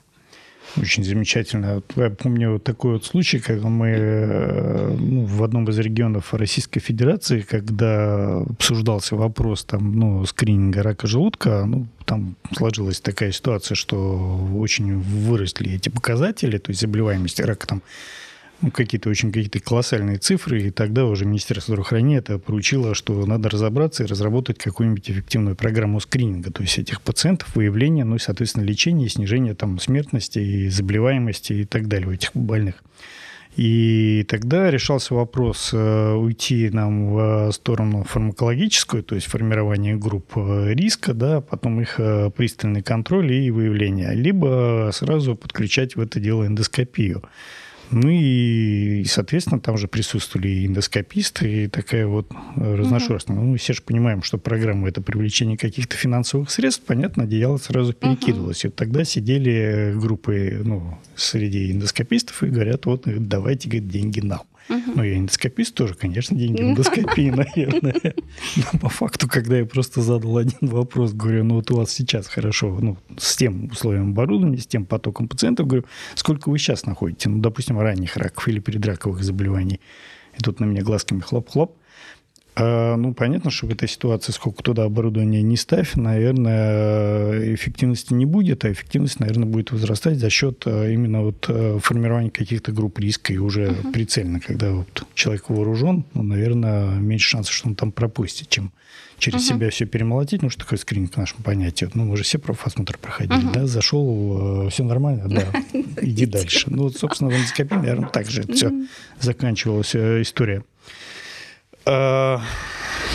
Очень 0.76 1.04
замечательно. 1.04 1.82
Я 1.96 2.10
помню 2.10 2.60
такой 2.60 2.94
вот 2.94 3.06
случай, 3.06 3.40
когда 3.40 3.68
мы 3.68 3.88
э, 3.88 4.96
ну, 5.00 5.26
в 5.26 5.44
одном 5.44 5.70
из 5.70 5.80
регионов 5.80 6.34
Российской 6.34 6.80
Федерации, 6.80 7.42
когда 7.42 8.42
обсуждался 8.42 9.16
вопрос 9.16 9.64
там, 9.64 9.98
ну, 9.98 10.26
скрининга 10.26 10.84
рака 10.84 11.08
желудка, 11.08 11.66
ну, 11.66 11.88
там 12.06 12.36
сложилась 12.56 13.00
такая 13.00 13.32
ситуация, 13.32 13.76
что 13.76 14.50
очень 14.58 15.00
выросли 15.00 15.74
эти 15.74 15.90
показатели, 15.90 16.58
то 16.58 16.72
есть 16.72 16.82
заболеваемость 16.82 17.40
рака 17.40 17.68
там 17.68 17.82
какие-то 18.74 19.10
очень 19.10 19.32
какие-то 19.32 19.60
колоссальные 19.60 20.18
цифры, 20.18 20.64
и 20.64 20.72
тогда 20.72 21.06
уже 21.06 21.26
Министерство 21.26 21.74
здравоохранения 21.74 22.18
это 22.18 22.40
поручило, 22.40 22.96
что 22.96 23.26
надо 23.26 23.50
разобраться 23.50 24.04
и 24.04 24.08
разработать 24.08 24.58
какую-нибудь 24.58 25.10
эффективную 25.10 25.56
программу 25.56 26.00
скрининга, 26.00 26.52
то 26.52 26.62
есть 26.64 26.78
этих 26.78 27.02
пациентов, 27.02 27.56
выявления, 27.56 28.04
ну 28.04 28.16
и, 28.16 28.20
соответственно, 28.20 28.64
лечения 28.64 29.10
снижения 29.10 29.54
там 29.54 29.80
смертности 29.80 30.40
и 30.40 30.70
заболеваемости 30.70 31.54
и 31.54 31.66
так 31.66 31.88
далее 31.88 32.10
у 32.10 32.12
этих 32.12 32.32
больных. 32.34 32.84
И 33.58 34.24
тогда 34.30 34.70
решался 34.70 35.16
вопрос 35.16 35.72
э, 35.74 36.14
уйти 36.14 36.70
нам 36.70 37.12
в 37.12 37.52
сторону 37.52 38.04
фармакологическую, 38.04 39.02
то 39.02 39.16
есть 39.16 39.26
формирование 39.26 39.96
групп 39.96 40.34
э, 40.36 40.74
риска, 40.76 41.16
да, 41.16 41.42
потом 41.42 41.82
их 41.82 41.96
э, 42.00 42.30
пристальный 42.30 42.84
контроль 42.84 43.34
и 43.34 43.50
выявление, 43.50 44.14
либо 44.14 44.92
сразу 44.94 45.36
подключать 45.36 45.96
в 45.96 46.02
это 46.02 46.20
дело 46.20 46.46
эндоскопию. 46.46 47.24
Ну 47.92 48.10
и, 48.10 49.04
соответственно, 49.06 49.60
там 49.60 49.78
же 49.78 49.88
присутствовали 49.88 50.50
и 50.50 50.68
эндоскописты, 50.68 51.64
и 51.64 51.68
такая 51.68 52.08
вот 52.08 52.32
разношерстная. 52.56 53.38
Угу. 53.38 53.46
Ну, 53.46 53.58
все 53.58 53.74
же 53.74 53.82
понимаем, 53.82 54.24
что 54.24 54.38
программа– 54.38 54.88
это 54.90 55.02
привлечение 55.02 55.58
каких-то 55.58 55.96
финансовых 55.96 56.50
средств, 56.50 56.84
понятно, 56.86 57.24
одеяло 57.24 57.58
сразу 57.58 57.94
перекидывалось. 57.94 58.66
Угу. 58.66 58.74
И 58.74 58.76
тогда 58.76 59.04
сидели 59.04 59.94
группы 59.96 60.62
ну, 60.64 60.98
среди 61.16 61.72
эндоскопистов 61.72 62.44
и 62.44 62.48
говорят, 62.48 62.86
вот 62.86 63.04
давайте 63.06 63.70
говорит, 63.70 63.90
деньги 63.90 64.20
нам. 64.20 64.42
Угу. 64.70 64.92
Ну, 64.96 65.04
я 65.04 65.18
эндоскопист 65.18 65.74
тоже, 65.74 65.94
конечно, 65.94 66.38
деньги 66.38 66.62
в 66.62 66.66
эндоскопии, 66.66 67.30
наверное. 67.56 68.14
Но 68.56 68.80
по 68.80 68.90
факту, 68.90 69.28
когда 69.28 69.58
я 69.58 69.66
просто 69.66 70.02
задал 70.02 70.38
один 70.38 70.58
вопрос, 70.62 71.14
говорю, 71.14 71.44
ну 71.44 71.56
вот 71.56 71.72
у 71.72 71.78
вас 71.78 71.92
сейчас 71.92 72.28
хорошо, 72.28 72.78
ну, 72.82 72.98
с 73.18 73.36
тем 73.36 73.68
условием 73.68 74.12
оборудования, 74.12 74.58
с 74.58 74.68
тем 74.68 74.86
потоком 74.86 75.28
пациентов, 75.28 75.68
говорю, 75.68 75.86
сколько 76.16 76.50
вы 76.50 76.60
сейчас 76.60 76.86
находите, 76.86 77.30
ну, 77.30 77.40
допустим, 77.40 77.80
ранних 77.80 78.18
раков 78.18 78.48
или 78.48 78.60
предраковых 78.60 79.24
заболеваний. 79.24 79.80
И 80.38 80.44
тут 80.44 80.60
на 80.60 80.66
меня 80.66 80.84
глазками 80.84 81.22
хлоп-хлоп. 81.22 81.78
А, 82.60 82.96
ну, 82.96 83.14
понятно, 83.14 83.52
что 83.52 83.68
в 83.68 83.70
этой 83.70 83.88
ситуации, 83.88 84.32
сколько 84.32 84.64
туда 84.64 84.86
оборудования 84.86 85.44
не 85.44 85.58
ставь, 85.58 85.96
наверное, 85.96 87.54
эффективности 87.54 88.14
не 88.14 88.26
будет, 88.26 88.66
а 88.66 88.72
эффективность, 88.72 89.20
наверное, 89.20 89.46
будет 89.46 89.72
возрастать 89.72 90.18
за 90.18 90.32
счет 90.32 90.64
а, 90.66 90.90
именно 90.90 91.22
вот 91.22 91.46
а, 91.50 91.78
формирования 91.80 92.32
каких-то 92.32 92.72
групп 92.72 92.98
риска 93.00 93.32
и 93.32 93.38
уже 93.38 93.68
uh-huh. 93.68 93.92
прицельно, 93.92 94.40
когда 94.40 94.72
вот 94.72 95.06
человек 95.14 95.50
вооружен, 95.50 96.04
ну, 96.16 96.24
наверное, 96.24 96.96
меньше 96.96 97.30
шансов, 97.30 97.54
что 97.54 97.68
он 97.68 97.76
там 97.76 97.92
пропустит, 97.92 98.50
чем 98.50 98.72
через 99.20 99.42
uh-huh. 99.42 99.56
себя 99.56 99.70
все 99.70 99.86
перемолотить. 99.86 100.42
Ну, 100.42 100.50
что 100.50 100.64
такое 100.64 100.80
скрининг 100.80 101.14
в 101.14 101.18
нашем 101.18 101.44
понятии? 101.44 101.88
Ну, 101.94 102.06
мы 102.06 102.18
же 102.18 102.24
все 102.24 102.40
профосмотр 102.40 102.98
проходили, 102.98 103.50
uh-huh. 103.50 103.54
да, 103.54 103.68
зашел, 103.68 104.68
все 104.70 104.84
нормально, 104.84 105.28
да, 105.28 105.46
иди 106.02 106.26
дальше. 106.26 106.72
Ну, 106.72 106.84
вот, 106.84 106.98
собственно, 106.98 107.30
в 107.30 107.36
эндоскопии, 107.36 107.76
наверное, 107.76 108.10
так 108.10 108.28
же 108.28 108.42
все 108.52 108.72
заканчивалась 109.20 109.94
э, 109.94 110.24
история. 110.24 110.64
А, 111.90 112.42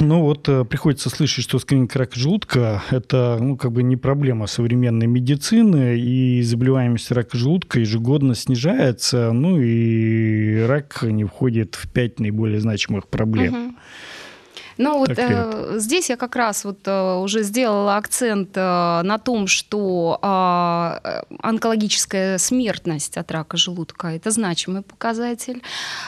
ну 0.00 0.23
вот 0.23 0.49
э, 0.49 0.64
приходится 0.64 1.11
слышать, 1.11 1.45
что 1.45 1.59
скрининг 1.59 1.95
рака 1.95 2.19
желудка– 2.19 2.83
это 2.91 3.37
ну, 3.38 3.57
как 3.57 3.73
бы 3.73 3.83
не 3.83 3.97
проблема 3.97 4.47
современной 4.47 5.07
медицины, 5.07 5.99
и 5.99 6.41
заболеваемость 6.43 7.11
рака 7.11 7.37
желудка 7.37 7.81
ежегодно 7.81 8.35
снижается, 8.35 9.33
ну 9.33 9.61
и 9.61 10.61
рак 10.62 11.02
не 11.02 11.25
входит 11.25 11.75
в 11.75 11.91
пять 11.91 12.19
наиболее 12.19 12.61
значимых 12.61 13.09
проблем. 13.09 13.55
Угу. 13.55 13.75
Ну 14.79 14.99
вот 14.99 15.11
э, 15.17 15.75
здесь 15.79 16.11
я 16.11 16.17
как 16.17 16.37
раз 16.37 16.64
вот 16.64 16.79
э, 16.87 17.14
уже 17.17 17.43
сделала 17.43 17.97
акцент 17.97 18.50
э, 18.55 18.61
на 19.02 19.19
том, 19.19 19.47
что 19.47 20.19
э, 20.23 21.23
онкологическая 21.43 22.38
смертность 22.38 23.17
от 23.17 23.31
рака 23.31 23.57
желудка– 23.57 24.09
это 24.09 24.31
значимый 24.31 24.83
показатель. 24.83 25.62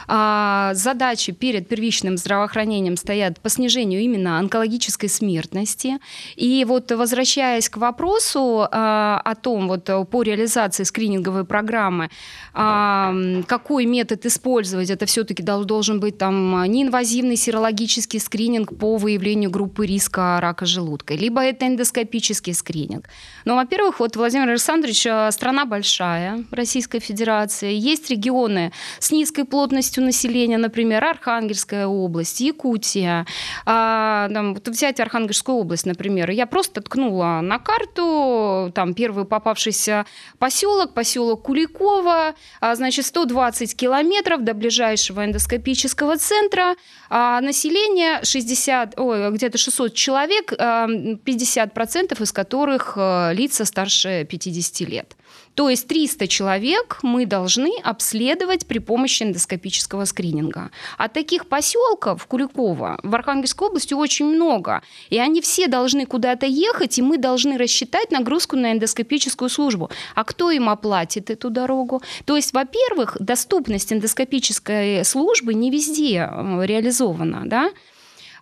Э, 0.08 0.70
задачи 0.74 1.32
перед 1.32 1.68
первичным 1.68 2.16
здравоохранением 2.16 2.96
стоят 2.96 3.40
по 3.40 3.48
снижению 3.48 4.00
именно 4.00 4.38
онкологической 4.38 5.08
смертности. 5.08 5.98
И 6.36 6.64
вот 6.66 6.90
возвращаясь 6.90 7.68
к 7.68 7.76
вопросу 7.76 8.66
э, 8.66 8.68
о 8.70 9.34
том, 9.40 9.68
вот 9.68 9.90
по 10.10 10.22
реализации 10.22 10.84
скрининговой 10.84 11.44
программы, 11.44 12.10
э, 12.54 13.42
какой 13.46 13.86
метод 13.86 14.24
использовать, 14.26 14.90
это 14.90 15.06
все-таки 15.06 15.42
должен 15.42 16.00
быть 16.00 16.18
там 16.18 16.64
неинвазивный 16.64 17.36
серологический 17.36 18.20
скрининг, 18.20 18.53
скрининг 18.54 18.78
по 18.78 18.96
выявлению 18.96 19.50
группы 19.50 19.86
риска 19.86 20.38
рака 20.40 20.66
желудка, 20.66 21.14
либо 21.14 21.42
это 21.42 21.66
эндоскопический 21.66 22.54
скрининг. 22.54 23.08
Но, 23.44 23.56
во-первых, 23.56 24.00
вот 24.00 24.16
Владимир 24.16 24.48
Александрович, 24.48 25.06
э, 25.06 25.30
страна 25.30 25.66
большая, 25.66 26.44
Российская 26.50 27.00
Федерация, 27.00 27.70
есть 27.70 28.10
регионы 28.10 28.72
с 28.98 29.10
низкой 29.10 29.44
плотностью 29.44 30.02
населения, 30.02 30.58
например, 30.58 31.04
Архангельская 31.04 31.86
область, 31.86 32.40
Якутия. 32.40 33.26
А, 33.66 34.28
там, 34.32 34.54
вот 34.54 34.66
взять 34.68 35.00
Архангельскую 35.00 35.58
область, 35.58 35.86
например, 35.86 36.30
я 36.30 36.46
просто 36.46 36.80
ткнула 36.80 37.40
на 37.42 37.58
карту, 37.58 38.72
там 38.74 38.94
первый 38.94 39.24
попавшийся 39.24 40.06
поселок, 40.38 40.94
поселок 40.94 41.42
Куликова, 41.42 42.34
а, 42.60 42.74
значит, 42.74 43.04
120 43.06 43.76
километров 43.76 44.42
до 44.42 44.54
ближайшего 44.54 45.24
эндоскопического 45.24 46.16
центра, 46.16 46.76
а 47.10 47.40
население 47.40 48.24
60, 48.24 48.98
ой, 48.98 49.30
где-то 49.32 49.58
600 49.58 49.94
человек, 49.94 50.52
50% 50.52 52.22
из 52.22 52.32
которых 52.32 52.94
э, 52.96 53.33
лица 53.34 53.64
старше 53.64 54.26
50 54.30 54.88
лет. 54.88 55.16
То 55.54 55.68
есть 55.68 55.86
300 55.86 56.26
человек 56.26 56.98
мы 57.02 57.26
должны 57.26 57.72
обследовать 57.82 58.66
при 58.66 58.78
помощи 58.78 59.22
эндоскопического 59.22 60.04
скрининга. 60.04 60.70
А 60.98 61.08
таких 61.08 61.46
поселков 61.46 62.26
Куликова 62.26 62.98
в 63.02 63.14
Архангельской 63.14 63.68
области 63.68 63.94
очень 63.94 64.26
много. 64.26 64.82
И 65.10 65.18
они 65.18 65.40
все 65.40 65.68
должны 65.68 66.06
куда-то 66.06 66.46
ехать, 66.46 66.98
и 66.98 67.02
мы 67.02 67.18
должны 67.18 67.56
рассчитать 67.56 68.10
нагрузку 68.10 68.56
на 68.56 68.72
эндоскопическую 68.72 69.48
службу. 69.48 69.90
А 70.14 70.24
кто 70.24 70.50
им 70.50 70.68
оплатит 70.68 71.30
эту 71.30 71.50
дорогу? 71.50 72.02
То 72.24 72.36
есть, 72.36 72.52
во-первых, 72.52 73.16
доступность 73.20 73.92
эндоскопической 73.92 75.04
службы 75.04 75.54
не 75.54 75.70
везде 75.70 76.28
реализована. 76.62 77.42
Да? 77.46 77.70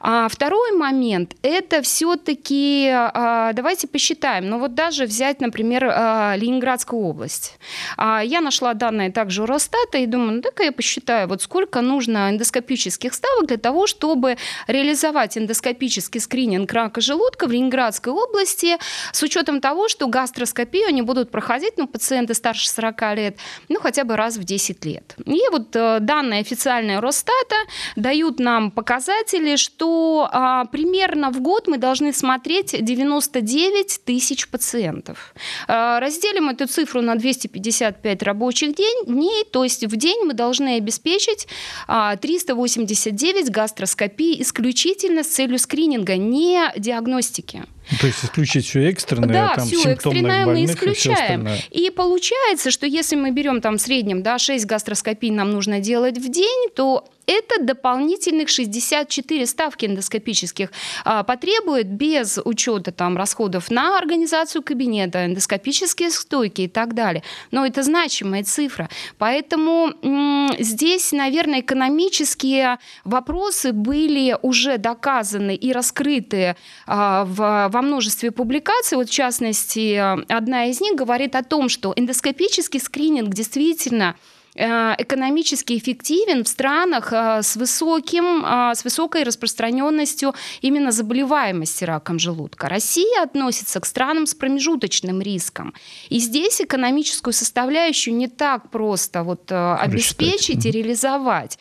А 0.05 0.29
второй 0.29 0.73
момент– 0.73 1.37
это 1.43 1.81
все-таки, 1.81 2.89
а, 2.93 3.53
давайте 3.53 3.87
посчитаем, 3.87 4.49
ну 4.49 4.59
вот 4.59 4.75
даже 4.75 5.05
взять, 5.05 5.41
например, 5.41 5.85
а, 5.85 6.35
Ленинградскую 6.37 7.01
область. 7.01 7.57
А, 7.97 8.21
я 8.21 8.41
нашла 8.41 8.75
данные 8.75 9.13
также 9.13 9.45
у 9.45 9.47
Росстата 9.47 9.99
и 9.99 10.07
думаю, 10.07 10.33
ну 10.33 10.43
так 10.43 10.59
я 10.59 10.73
посчитаю, 10.73 11.29
вот 11.29 11.43
сколько 11.43 11.81
нужно 11.83 12.31
эндоскопических 12.31 13.15
ставок 13.15 13.47
для 13.47 13.59
того, 13.59 13.87
чтобы 13.87 14.39
реализовать 14.67 15.39
эндоскопический 15.39 16.21
скрининг 16.21 16.73
рака 16.73 17.01
желудка 17.01 17.47
в 17.47 17.53
Ленинградской 17.53 18.13
области 18.13 18.79
с 19.13 19.23
учетом 19.23 19.61
того, 19.61 19.89
что 19.89 20.09
гастроскопию 20.09 20.89
они 20.89 21.03
будут 21.03 21.31
проходить, 21.31 21.75
ну, 21.77 21.87
пациенты 21.87 22.35
старше 22.35 22.69
40 22.69 23.15
лет, 23.15 23.37
ну, 23.69 23.79
хотя 23.79 24.03
бы 24.03 24.17
раз 24.17 24.37
в 24.37 24.43
10 24.43 24.85
лет. 24.85 25.15
И 25.27 25.43
вот 25.53 25.77
э, 25.77 25.99
данные 26.01 26.41
официальные 26.41 26.99
Росстата 26.99 27.55
дают 27.95 28.41
нам 28.41 28.73
показатели, 28.73 29.55
что 29.55 29.92
а, 30.31 30.65
примерно 30.67 31.31
в 31.31 31.41
год 31.41 31.69
мы 31.69 31.79
должны 31.79 32.13
смотреть 32.13 32.77
99 32.85 34.01
тысяч 34.05 34.49
пациентов. 34.49 35.35
А, 35.69 36.01
разделим 36.01 36.49
эту 36.49 36.67
цифру 36.67 37.03
на 37.03 37.15
255 37.15 38.23
рабочих 38.23 38.75
дней, 38.75 39.45
то 39.51 39.65
есть 39.65 39.85
в 39.85 39.97
день 39.97 40.25
мы 40.25 40.35
должны 40.35 40.77
обеспечить 40.77 41.47
а, 41.87 42.17
389 42.17 43.51
гастроскопий 43.51 44.41
исключительно 44.43 45.23
с 45.23 45.29
целью 45.29 45.59
скрининга, 45.59 46.17
не 46.17 46.61
диагностики. 46.77 47.65
То 48.01 48.07
есть 48.07 48.25
исключить 48.25 48.67
все 48.67 48.89
экстренное, 48.89 49.29
да, 49.29 49.55
там, 49.57 49.67
все 49.67 49.91
экстренное 49.91 50.47
мы 50.47 50.65
исключаем. 50.65 51.49
И, 51.71 51.87
и 51.87 51.91
получается, 51.91 52.71
что 52.71 52.87
если 52.87 53.17
мы 53.17 53.31
берем 53.31 53.61
там 53.61 53.79
в 53.79 53.81
среднем 53.81 54.23
да, 54.23 54.39
6 54.39 54.65
гастроскопий 54.67 55.31
нам 55.31 55.51
нужно 55.51 55.81
делать 55.81 56.19
в 56.19 56.31
день, 56.31 56.69
то 56.75 57.05
это 57.27 57.62
дополнительных 57.62 58.49
64 58.49 59.47
ставки 59.47 59.87
эндоскопических 59.87 60.71
а, 61.05 61.23
потребует 61.23 61.89
без 61.89 62.39
учета 62.45 62.93
там, 62.93 63.17
расходов 63.17 63.71
на 63.71 63.99
организацию 63.99 64.62
кабинета, 64.62 65.27
эндоскопические 65.27 66.11
стойки 66.11 66.62
и 66.62 66.69
так 66.69 66.95
далее. 66.95 67.23
Но 67.51 67.65
это 67.65 67.83
значимая 67.83 68.45
цифра. 68.45 68.89
Поэтому 69.19 69.93
м- 70.03 70.51
здесь, 70.59 71.12
наверное, 71.12 71.61
экономические 71.61 72.79
вопросы 73.05 73.73
были 73.73 74.37
уже 74.43 74.79
доказаны 74.79 75.55
и 75.55 75.73
раскрыты 75.73 76.57
а, 76.87 77.25
в, 77.25 77.69
во 77.73 77.83
множестве 77.83 78.31
публикаций. 78.31 78.97
Вот, 78.97 79.09
в 79.09 79.12
частности, 79.12 79.97
одна 80.33 80.67
из 80.67 80.81
них 80.81 80.95
говорит 80.95 81.35
о 81.35 81.43
том, 81.43 81.69
что 81.69 81.93
эндоскопический 81.97 82.79
скрининг 82.79 83.35
действительно 83.35 84.14
Э, 84.55 84.95
экономически 84.99 85.79
эффективен 85.79 86.45
в 86.45 86.49
странах 86.49 87.12
э, 87.12 87.43
с, 87.43 87.57
высоким, 87.57 88.45
э, 88.45 88.75
с 88.75 88.85
высокой 88.85 89.23
распространенностью 89.23 90.35
именно 90.61 90.93
заболеваемости 90.93 91.85
раком 91.85 92.19
желудка. 92.19 92.69
Россия 92.69 93.23
относится 93.23 93.81
к 93.81 93.87
странам 93.87 94.26
с 94.26 94.35
промежуточным 94.35 95.23
риском. 95.23 95.73
И 96.11 96.19
здесь 96.19 96.61
экономическую 96.61 97.33
составляющую 97.33 98.14
не 98.14 98.29
так 98.29 98.71
просто 98.71 99.23
вот 99.23 99.50
обеспечить 99.50 100.67
и 100.67 100.71
реализовать 100.71 101.59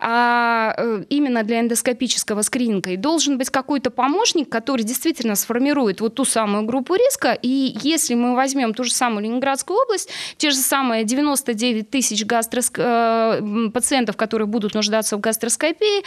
а 0.00 0.74
э, 0.76 1.04
именно 1.08 1.42
для 1.42 1.60
эндоскопического 1.60 2.42
скрининга. 2.42 2.90
И 2.90 2.96
должен 2.96 3.38
быть 3.38 3.50
какой-то 3.50 3.90
помощник, 3.90 4.48
который 4.48 4.82
действительно 4.82 5.34
сформирует 5.34 6.00
вот 6.00 6.14
ту 6.14 6.24
самую 6.24 6.64
группу 6.64 6.94
риска. 6.94 7.38
И 7.40 7.76
если 7.82 8.14
мы 8.14 8.34
возьмем 8.34 8.74
ту 8.74 8.84
же 8.84 8.92
самую 8.92 9.24
Ленинградскую 9.24 9.78
область, 9.78 10.10
те 10.36 10.50
же 10.50 10.56
самые 10.56 11.04
99 11.04 11.90
тысяч 11.90 12.24
гастроск... 12.24 12.78
Э, 12.78 13.40
пациентов, 13.72 14.16
которые 14.16 14.46
будут 14.46 14.74
нуждаться 14.74 15.16
в 15.16 15.20
гастроскопии, 15.20 16.04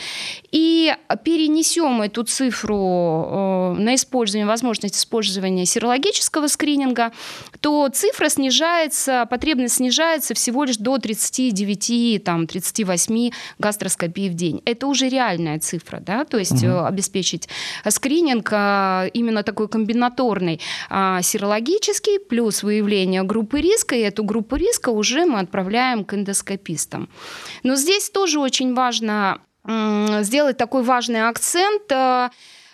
и 0.52 0.94
перенесем 1.24 2.02
эту 2.02 2.24
цифру 2.24 2.76
э, 2.76 3.76
на 3.80 3.96
использование, 3.96 4.48
возможность 4.48 4.98
использования 4.98 5.66
серологического 5.66 6.48
скрининга, 6.48 7.12
то 7.62 7.88
цифра 7.94 8.30
снижается, 8.30 9.28
потребность 9.30 9.76
снижается 9.76 10.34
всего 10.34 10.64
лишь 10.64 10.78
до 10.78 10.96
39-38 10.98 13.34
гастроскопий 13.60 13.83
гастроскопии 13.84 14.30
в 14.30 14.34
день. 14.34 14.62
Это 14.66 14.88
уже 14.88 15.10
реальная 15.10 15.60
цифра, 15.60 16.00
да, 16.00 16.26
то 16.26 16.38
есть 16.38 16.64
угу. 16.64 16.86
обеспечить 16.86 17.50
скрининг 17.88 18.50
а, 18.52 19.06
именно 19.14 19.44
такой 19.44 19.68
комбинаторный, 19.68 20.60
а, 20.90 21.22
серологический, 21.22 22.20
плюс 22.20 22.64
выявление 22.64 23.24
группы 23.24 23.62
риска, 23.62 23.96
и 23.96 24.00
эту 24.00 24.24
группу 24.24 24.56
риска 24.56 24.90
уже 24.90 25.26
мы 25.26 25.40
отправляем 25.40 26.06
к 26.06 26.14
эндоскопистам. 26.14 27.10
Но 27.64 27.76
здесь 27.76 28.10
тоже 28.10 28.40
очень 28.40 28.74
важно 28.74 29.40
сделать 30.22 30.58
такой 30.58 30.84
важный 30.84 31.30
акцент 31.30 31.84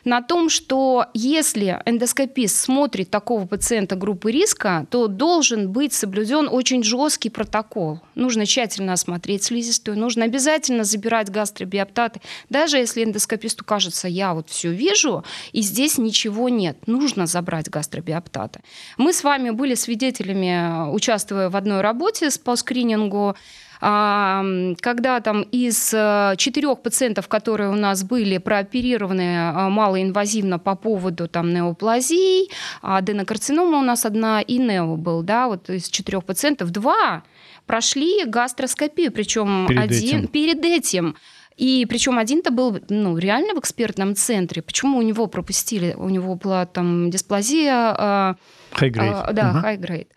на 0.10 0.22
том, 0.22 0.50
что 0.50 1.06
если 1.14 1.82
эндоскопист 1.86 2.58
смотрит 2.58 3.12
такого 3.12 3.46
пациента 3.46 3.96
группы 3.96 4.32
риска, 4.32 4.88
то 4.90 5.08
должен 5.08 5.72
быть 5.72 5.94
соблюден 5.94 6.50
очень 6.52 6.84
жесткий 6.84 7.30
протокол. 7.30 8.02
Нужно 8.16 8.46
тщательно 8.46 8.94
осмотреть 8.94 9.44
слизистую, 9.44 9.98
нужно 10.00 10.26
обязательно 10.26 10.84
забирать 10.84 11.30
гастробиоптаты. 11.30 12.22
Даже 12.50 12.78
если 12.78 13.04
эндоскописту 13.04 13.64
кажется, 13.64 14.08
я 14.08 14.34
вот 14.34 14.50
все 14.50 14.72
вижу, 14.72 15.24
и 15.52 15.62
здесь 15.62 16.00
ничего 16.00 16.50
нет, 16.50 16.88
нужно 16.88 17.28
забрать 17.28 17.70
гастробиоптаты. 17.70 18.62
Мы 18.98 19.14
с 19.14 19.24
вами 19.24 19.52
были 19.52 19.76
свидетелями, 19.76 20.92
участвуя 20.92 21.50
в 21.50 21.56
одной 21.56 21.82
работе 21.82 22.30
по 22.44 22.56
скринингу, 22.56 23.36
когда 23.80 25.22
там 25.24 25.44
из 25.44 25.94
э, 25.94 26.34
четырех 26.38 26.82
пациентов, 26.82 27.30
которые 27.30 27.70
у 27.70 27.76
нас 27.76 28.04
были 28.04 28.38
прооперированы 28.38 29.22
э, 29.22 29.70
малоинвазивно 29.70 30.60
по 30.60 30.76
поводу 30.76 31.30
там 31.30 31.54
неоплазий, 31.54 32.52
аденокарцинома 32.82 33.78
у 33.78 33.82
нас 33.82 34.06
одна 34.06 34.42
и 34.42 34.58
нео 34.58 34.98
был, 34.98 35.24
да, 35.24 35.48
вот 35.48 35.70
из 35.70 35.88
четырех 35.88 36.26
пациентов 36.26 36.72
два 36.72 37.24
прошли 37.66 38.26
гастроскопию, 38.26 39.14
причем 39.14 39.68
перед 39.68 39.82
один 39.82 40.20
этим. 40.20 40.28
перед 40.28 40.66
этим. 40.66 41.16
И 41.56 41.86
причем 41.90 42.18
один-то 42.18 42.52
был 42.52 42.80
ну, 42.90 43.18
реально 43.18 43.54
в 43.54 43.60
экспертном 43.60 44.16
центре. 44.16 44.62
Почему 44.62 44.98
у 44.98 45.02
него 45.02 45.28
пропустили? 45.28 45.94
У 45.98 46.08
него 46.08 46.36
была 46.36 46.66
там 46.66 47.10
дисплазия. 47.10 48.38
High 48.72 48.92
grade. 48.92 49.24
А, 49.26 49.34
да, 49.34 49.52
uh-huh. 49.52 49.64
high 49.64 49.78
grade. 49.78 50.08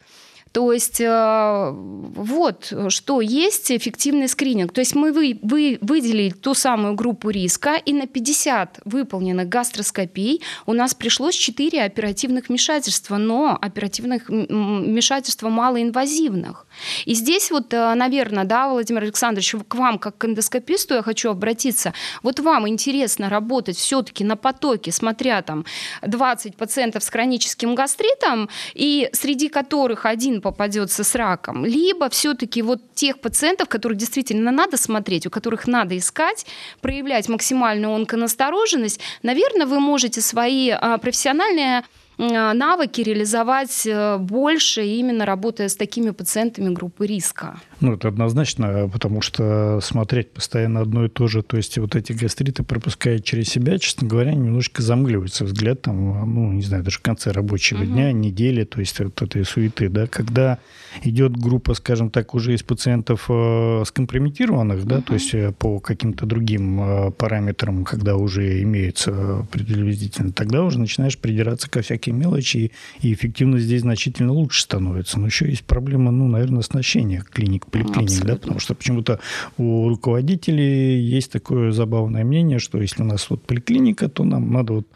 То 0.52 0.70
есть 0.72 1.00
э, 1.00 1.70
вот 1.72 2.72
что 2.88 3.20
есть 3.22 3.72
эффективный 3.72 4.28
скрининг. 4.28 4.72
То 4.72 4.80
есть 4.80 4.94
мы 4.94 5.12
вы, 5.12 5.38
вы, 5.42 5.78
выделили 5.80 6.30
ту 6.30 6.52
самую 6.52 6.94
группу 6.94 7.30
риска, 7.30 7.76
и 7.76 7.94
на 7.94 8.06
50 8.06 8.80
выполненных 8.84 9.48
гастроскопий 9.48 10.42
у 10.66 10.74
нас 10.74 10.94
пришлось 10.94 11.34
4 11.34 11.82
оперативных 11.82 12.48
вмешательства, 12.48 13.16
но 13.16 13.58
оперативных 13.60 14.28
вмешательства 14.28 15.48
малоинвазивных. 15.48 16.66
И 17.06 17.14
здесь 17.14 17.50
вот, 17.50 17.72
э, 17.72 17.94
наверное, 17.94 18.44
да, 18.44 18.68
Владимир 18.68 19.02
Александрович, 19.04 19.54
к 19.66 19.74
вам 19.74 19.98
как 19.98 20.18
к 20.18 20.24
эндоскописту 20.26 20.94
я 20.94 21.02
хочу 21.02 21.30
обратиться. 21.30 21.94
Вот 22.22 22.40
вам 22.40 22.68
интересно 22.68 23.30
работать 23.30 23.78
все-таки 23.78 24.22
на 24.22 24.36
потоке, 24.36 24.92
смотря 24.92 25.40
там 25.40 25.64
20 26.02 26.56
пациентов 26.56 27.02
с 27.04 27.08
хроническим 27.08 27.74
гастритом, 27.74 28.50
и 28.74 29.08
среди 29.12 29.48
которых 29.48 30.04
один 30.04 30.41
попадется 30.42 31.04
с 31.04 31.14
раком, 31.14 31.64
либо 31.64 32.10
все-таки 32.10 32.60
вот 32.60 32.80
тех 32.94 33.20
пациентов, 33.20 33.68
которых 33.68 33.96
действительно 33.96 34.50
надо 34.50 34.76
смотреть, 34.76 35.26
у 35.26 35.30
которых 35.30 35.66
надо 35.66 35.96
искать, 35.96 36.44
проявлять 36.80 37.28
максимальную 37.28 37.94
онконастороженность, 37.94 39.00
наверное, 39.22 39.66
вы 39.66 39.80
можете 39.80 40.20
свои 40.20 40.70
а, 40.70 40.98
профессиональные 40.98 41.84
а, 42.18 42.52
навыки 42.52 43.00
реализовать 43.00 43.86
э, 43.86 44.18
больше, 44.18 44.84
именно 44.84 45.24
работая 45.24 45.68
с 45.68 45.76
такими 45.76 46.10
пациентами 46.10 46.72
группы 46.74 47.06
риска? 47.06 47.60
Ну, 47.82 47.94
это 47.94 48.08
однозначно, 48.08 48.88
потому 48.92 49.20
что 49.22 49.80
смотреть 49.82 50.30
постоянно 50.30 50.80
одно 50.80 51.04
и 51.06 51.08
то 51.08 51.26
же, 51.26 51.42
то 51.42 51.56
есть 51.56 51.78
вот 51.78 51.96
эти 51.96 52.12
гастриты 52.12 52.62
пропуская 52.62 53.18
через 53.18 53.48
себя, 53.48 53.78
честно 53.78 54.06
говоря, 54.06 54.34
немножечко 54.34 54.82
замыливается 54.82 55.44
взгляд, 55.44 55.82
там, 55.82 56.34
ну, 56.34 56.52
не 56.52 56.62
знаю, 56.62 56.84
даже 56.84 56.98
в 56.98 57.02
конце 57.02 57.32
рабочего 57.32 57.78
угу. 57.78 57.86
дня, 57.86 58.12
недели, 58.12 58.64
то 58.64 58.80
есть 58.80 58.98
вот 59.00 59.20
этой 59.20 59.44
суеты, 59.44 59.88
да, 59.88 60.06
когда 60.06 60.58
идет 61.02 61.36
группа, 61.36 61.74
скажем 61.74 62.10
так, 62.10 62.34
уже 62.34 62.54
из 62.54 62.62
пациентов 62.62 63.26
э, 63.28 63.82
скомпрометированных, 63.86 64.84
да, 64.84 64.96
угу. 64.96 65.04
то 65.04 65.14
есть 65.14 65.34
э, 65.34 65.52
по 65.58 65.80
каким-то 65.80 66.26
другим 66.26 66.80
э, 66.80 67.10
параметрам, 67.10 67.84
когда 67.84 68.16
уже 68.16 68.62
имеются 68.62 69.46
приблизительно, 69.50 70.32
тогда 70.32 70.62
уже 70.62 70.78
начинаешь 70.78 71.18
придираться 71.18 71.68
ко 71.68 71.82
всяким 71.82 72.02
всякие 72.02 72.14
мелочи, 72.14 72.72
и 73.00 73.12
эффективность 73.12 73.64
здесь 73.64 73.82
значительно 73.82 74.32
лучше 74.32 74.62
становится. 74.62 75.18
Но 75.18 75.26
еще 75.26 75.48
есть 75.48 75.64
проблема, 75.64 76.10
ну, 76.10 76.26
наверное, 76.28 76.60
оснащения 76.60 77.22
клиник, 77.22 77.66
поликлиник, 77.72 78.24
да, 78.24 78.36
потому 78.36 78.60
что 78.60 78.74
почему-то 78.74 79.18
у 79.58 79.88
руководителей 79.88 81.00
есть 81.00 81.32
такое 81.32 81.72
забавное 81.72 82.24
мнение, 82.24 82.58
что 82.58 82.80
если 82.80 83.02
у 83.02 83.06
нас 83.06 83.30
вот 83.30 83.42
поликлиника, 83.42 84.08
то 84.08 84.24
нам 84.24 84.52
надо 84.52 84.72
вот 84.74 84.86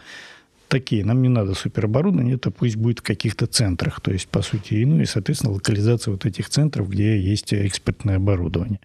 такие. 0.69 1.05
Нам 1.05 1.23
не 1.23 1.29
надо 1.29 1.55
супероборудование, 1.55 2.37
это 2.37 2.51
пусть 2.51 2.77
будет 2.77 3.01
в 3.01 3.03
каких-то 3.03 3.47
центрах. 3.47 4.01
То 4.01 4.13
есть, 4.13 4.29
по 4.29 4.43
сути, 4.43 4.75
и, 4.75 4.85
ну 4.85 5.01
и, 5.01 5.07
соответственно, 5.07 5.55
локализация 5.55 6.13
вот 6.13 6.27
этих 6.27 6.49
центров, 6.49 6.89
где 6.91 7.19
есть 7.19 7.55
экспертное 7.55 8.17
оборудование. 8.17 8.81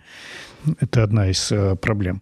Это 0.80 1.04
одна 1.04 1.30
из 1.30 1.52
э, 1.52 1.76
проблем. 1.76 2.22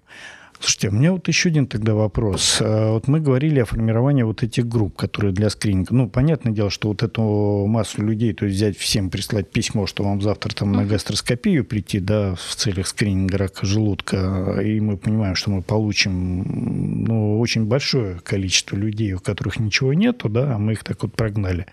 Слушайте, 0.60 0.90
у 0.90 0.92
меня 0.92 1.14
вот 1.14 1.26
еще 1.30 1.48
один 1.50 1.68
тогда 1.68 1.94
вопрос. 1.94 2.58
А, 2.60 2.92
вот 2.92 3.08
мы 3.08 3.22
говорили 3.22 3.62
о 3.62 3.66
формировании 3.66 4.24
вот 4.24 4.44
этих 4.44 4.68
групп, 4.68 4.98
которые 4.98 5.32
для 5.32 5.50
скрининга. 5.50 5.96
Ну, 5.96 6.10
понятное 6.10 6.52
дело, 6.52 6.70
что 6.70 6.90
вот 6.90 7.02
эту 7.02 7.66
массу 7.66 8.02
людей, 8.02 8.34
то 8.34 8.46
есть 8.46 8.58
взять 8.58 8.78
всем, 8.78 9.10
прислать 9.10 9.50
письмо, 9.50 9.88
что 9.88 10.04
вам 10.04 10.22
завтра 10.22 10.54
там 10.54 10.74
на 10.74 10.86
гастроскопию 10.86 11.64
прийти, 11.64 12.00
да, 12.00 12.36
в 12.36 12.56
целях 12.56 12.88
скрининга 12.88 13.38
рака 13.38 13.66
желудка, 13.66 14.60
и 14.62 14.82
мы 14.82 14.98
понимаем, 14.98 15.36
что 15.36 15.50
мы 15.50 15.62
получим, 15.62 17.06
ну, 17.06 17.40
очень 17.40 17.64
большое 17.66 18.20
количество 18.20 18.76
людей, 18.76 19.14
у 19.14 19.20
которых 19.20 19.60
ничего 19.60 19.94
нету, 19.94 20.28
да, 20.28 20.56
а 20.56 20.58
мы 20.58 20.74
их 20.74 20.84
так 20.84 21.02
вот 21.04 21.14
прогнали. 21.14 21.68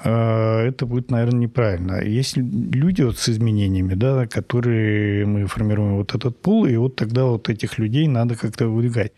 А, 0.00 0.62
это 0.64 0.86
будет, 0.86 1.10
наверное, 1.10 1.40
неправильно. 1.40 2.02
Есть 2.02 2.36
люди 2.36 3.02
вот 3.02 3.18
с 3.18 3.28
изменениями, 3.28 3.94
да, 3.94 4.26
которые 4.26 5.26
мы 5.26 5.46
формируем 5.46 5.96
вот 5.96 6.14
этот 6.14 6.40
пул, 6.40 6.66
и 6.66 6.76
вот 6.76 6.96
тогда 6.96 7.24
вот 7.24 7.48
этих 7.48 7.78
людей 7.78 8.06
надо 8.06 8.36
как-то 8.36 8.68
выдвигать. 8.68 9.12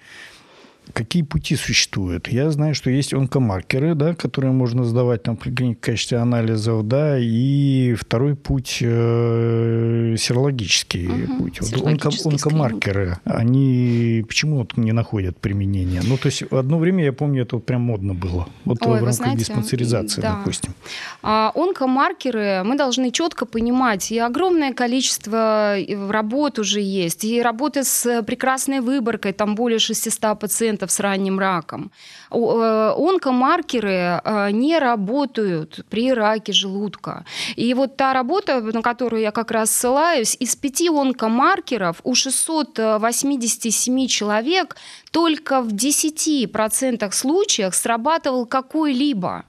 Какие 0.92 1.22
пути 1.22 1.56
существуют? 1.56 2.28
Я 2.28 2.50
знаю, 2.50 2.74
что 2.74 2.90
есть 2.90 3.12
онкомаркеры, 3.12 3.94
да, 3.94 4.14
которые 4.14 4.52
можно 4.52 4.84
сдавать 4.84 5.22
там, 5.22 5.36
в 5.36 5.74
качестве 5.74 6.18
анализов, 6.18 6.86
да, 6.86 7.18
и 7.18 7.94
второй 7.94 8.34
путь 8.34 8.78
э, 8.80 10.16
серологический 10.18 11.08
угу, 11.08 11.38
путь. 11.38 11.60
Вот 11.60 11.86
онко, 11.86 12.10
онкомаркеры, 12.24 13.18
они 13.24 14.24
почему 14.26 14.58
вот 14.58 14.76
не 14.76 14.92
находят 14.92 15.38
применения? 15.38 16.00
Ну, 16.04 16.16
то 16.16 16.26
есть 16.26 16.42
одно 16.42 16.78
время, 16.78 17.04
я 17.04 17.12
помню, 17.12 17.42
это 17.42 17.56
вот 17.56 17.66
прям 17.66 17.82
модно 17.82 18.14
было. 18.14 18.48
Вот 18.64 18.78
Ой, 18.82 18.88
в 18.88 18.94
рамках 18.94 19.14
знаете, 19.14 19.38
диспансеризации, 19.38 20.20
да. 20.20 20.36
допустим. 20.36 20.74
А, 21.22 21.52
онкомаркеры 21.54 22.62
мы 22.64 22.76
должны 22.76 23.10
четко 23.10 23.46
понимать, 23.46 24.10
и 24.12 24.18
огромное 24.18 24.72
количество 24.72 25.76
работ 26.08 26.58
уже 26.58 26.80
есть, 26.80 27.24
и 27.24 27.42
работы 27.42 27.84
с 27.84 28.22
прекрасной 28.22 28.80
выборкой, 28.80 29.32
там 29.32 29.54
более 29.54 29.78
600 29.78 30.38
пациентов, 30.38 30.79
пациентов 30.80 30.90
с 30.90 31.00
ранним 31.00 31.38
раком. 31.38 31.90
Э, 32.30 32.94
онкомаркеры 32.96 34.20
э, 34.24 34.50
не 34.52 34.78
работают 34.78 35.84
при 35.90 36.12
раке 36.12 36.52
желудка. 36.52 37.24
И 37.56 37.74
вот 37.74 37.96
та 37.96 38.12
работа, 38.12 38.60
на 38.60 38.82
которую 38.82 39.22
я 39.22 39.30
как 39.30 39.50
раз 39.50 39.70
ссылаюсь, 39.70 40.36
из 40.40 40.56
пяти 40.56 40.88
онкомаркеров 40.88 42.00
у 42.04 42.14
687 42.14 44.06
человек 44.06 44.76
только 45.10 45.60
в 45.60 45.68
10% 45.68 47.12
случаев 47.12 47.74
срабатывал 47.74 48.46
какой-либо. 48.46 49.44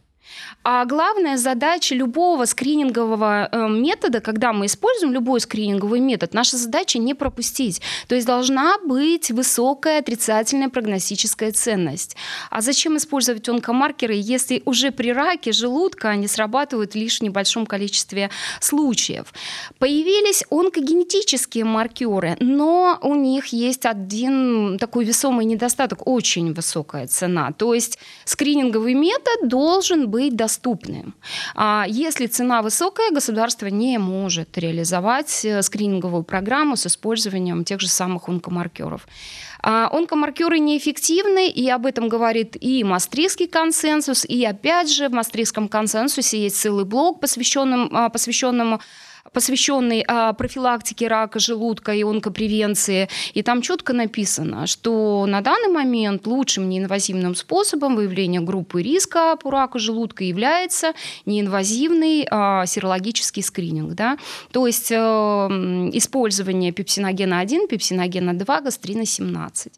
А 0.63 0.85
главная 0.85 1.37
задача 1.37 1.95
любого 1.95 2.45
скринингового 2.45 3.49
э, 3.51 3.67
метода, 3.67 4.21
когда 4.21 4.53
мы 4.53 4.67
используем 4.67 5.11
любой 5.11 5.39
скрининговый 5.39 5.99
метод, 5.99 6.33
наша 6.33 6.57
задача 6.57 6.99
не 6.99 7.15
пропустить. 7.15 7.81
То 8.07 8.15
есть 8.15 8.27
должна 8.27 8.77
быть 8.85 9.31
высокая 9.31 9.99
отрицательная 9.99 10.69
прогностическая 10.69 11.51
ценность. 11.51 12.15
А 12.51 12.61
зачем 12.61 12.97
использовать 12.97 13.49
онкомаркеры, 13.49 14.13
если 14.15 14.61
уже 14.65 14.91
при 14.91 15.11
раке 15.11 15.51
желудка 15.51 16.09
они 16.09 16.27
срабатывают 16.27 16.93
лишь 16.93 17.19
в 17.19 17.23
небольшом 17.23 17.65
количестве 17.65 18.29
случаев? 18.59 19.33
Появились 19.79 20.43
онкогенетические 20.51 21.65
маркеры, 21.65 22.37
но 22.39 22.99
у 23.01 23.15
них 23.15 23.47
есть 23.47 23.85
один 23.87 24.77
такой 24.77 25.05
весомый 25.05 25.45
недостаток, 25.45 26.07
очень 26.07 26.53
высокая 26.53 27.07
цена. 27.07 27.51
То 27.51 27.73
есть 27.73 27.97
скрининговый 28.25 28.93
метод 28.93 29.47
должен 29.47 30.09
быть 30.09 30.20
доступен 30.29 30.61
доступны. 30.61 31.13
А 31.55 31.85
если 31.87 32.27
цена 32.27 32.61
высокая, 32.61 33.11
государство 33.11 33.67
не 33.67 33.97
может 33.97 34.57
реализовать 34.57 35.45
э, 35.45 35.61
скрининговую 35.61 36.23
программу 36.23 36.75
с 36.75 36.85
использованием 36.85 37.63
тех 37.63 37.79
же 37.79 37.87
самых 37.87 38.29
онкомаркеров. 38.29 39.07
А 39.63 39.89
онкомаркеры 39.91 40.59
неэффективны, 40.59 41.49
и 41.49 41.69
об 41.69 41.85
этом 41.85 42.09
говорит 42.09 42.57
и 42.59 42.83
Мастрийский 42.83 43.47
консенсус, 43.47 44.25
и 44.25 44.43
опять 44.45 44.91
же 44.91 45.07
в 45.07 45.11
Мастрийском 45.11 45.67
консенсусе 45.67 46.43
есть 46.43 46.59
целый 46.59 46.85
блок, 46.85 47.19
посвященным, 47.19 47.89
а, 47.93 48.09
посвященному 48.09 48.81
посвященный 49.33 50.03
а, 50.07 50.33
профилактике 50.33 51.07
рака 51.07 51.39
желудка 51.39 51.93
и 51.93 52.03
онкопревенции. 52.03 53.09
И 53.33 53.43
там 53.43 53.61
четко 53.61 53.93
написано, 53.93 54.67
что 54.67 55.25
на 55.27 55.41
данный 55.41 55.69
момент 55.69 56.27
лучшим 56.27 56.69
неинвазивным 56.69 57.35
способом 57.35 57.95
выявления 57.95 58.41
группы 58.41 58.81
риска 58.81 59.35
по 59.35 59.51
раку 59.51 59.79
желудка 59.79 60.23
является 60.23 60.93
неинвазивный 61.25 62.27
а, 62.29 62.65
серологический 62.65 63.43
скрининг. 63.43 63.93
Да? 63.93 64.17
То 64.51 64.67
есть 64.67 64.91
э, 64.91 64.95
использование 64.95 66.71
пепсиногена 66.71 67.39
1, 67.39 67.67
пепсиногена 67.67 68.33
2, 68.33 68.61
гастрина 68.61 69.05
17. 69.05 69.73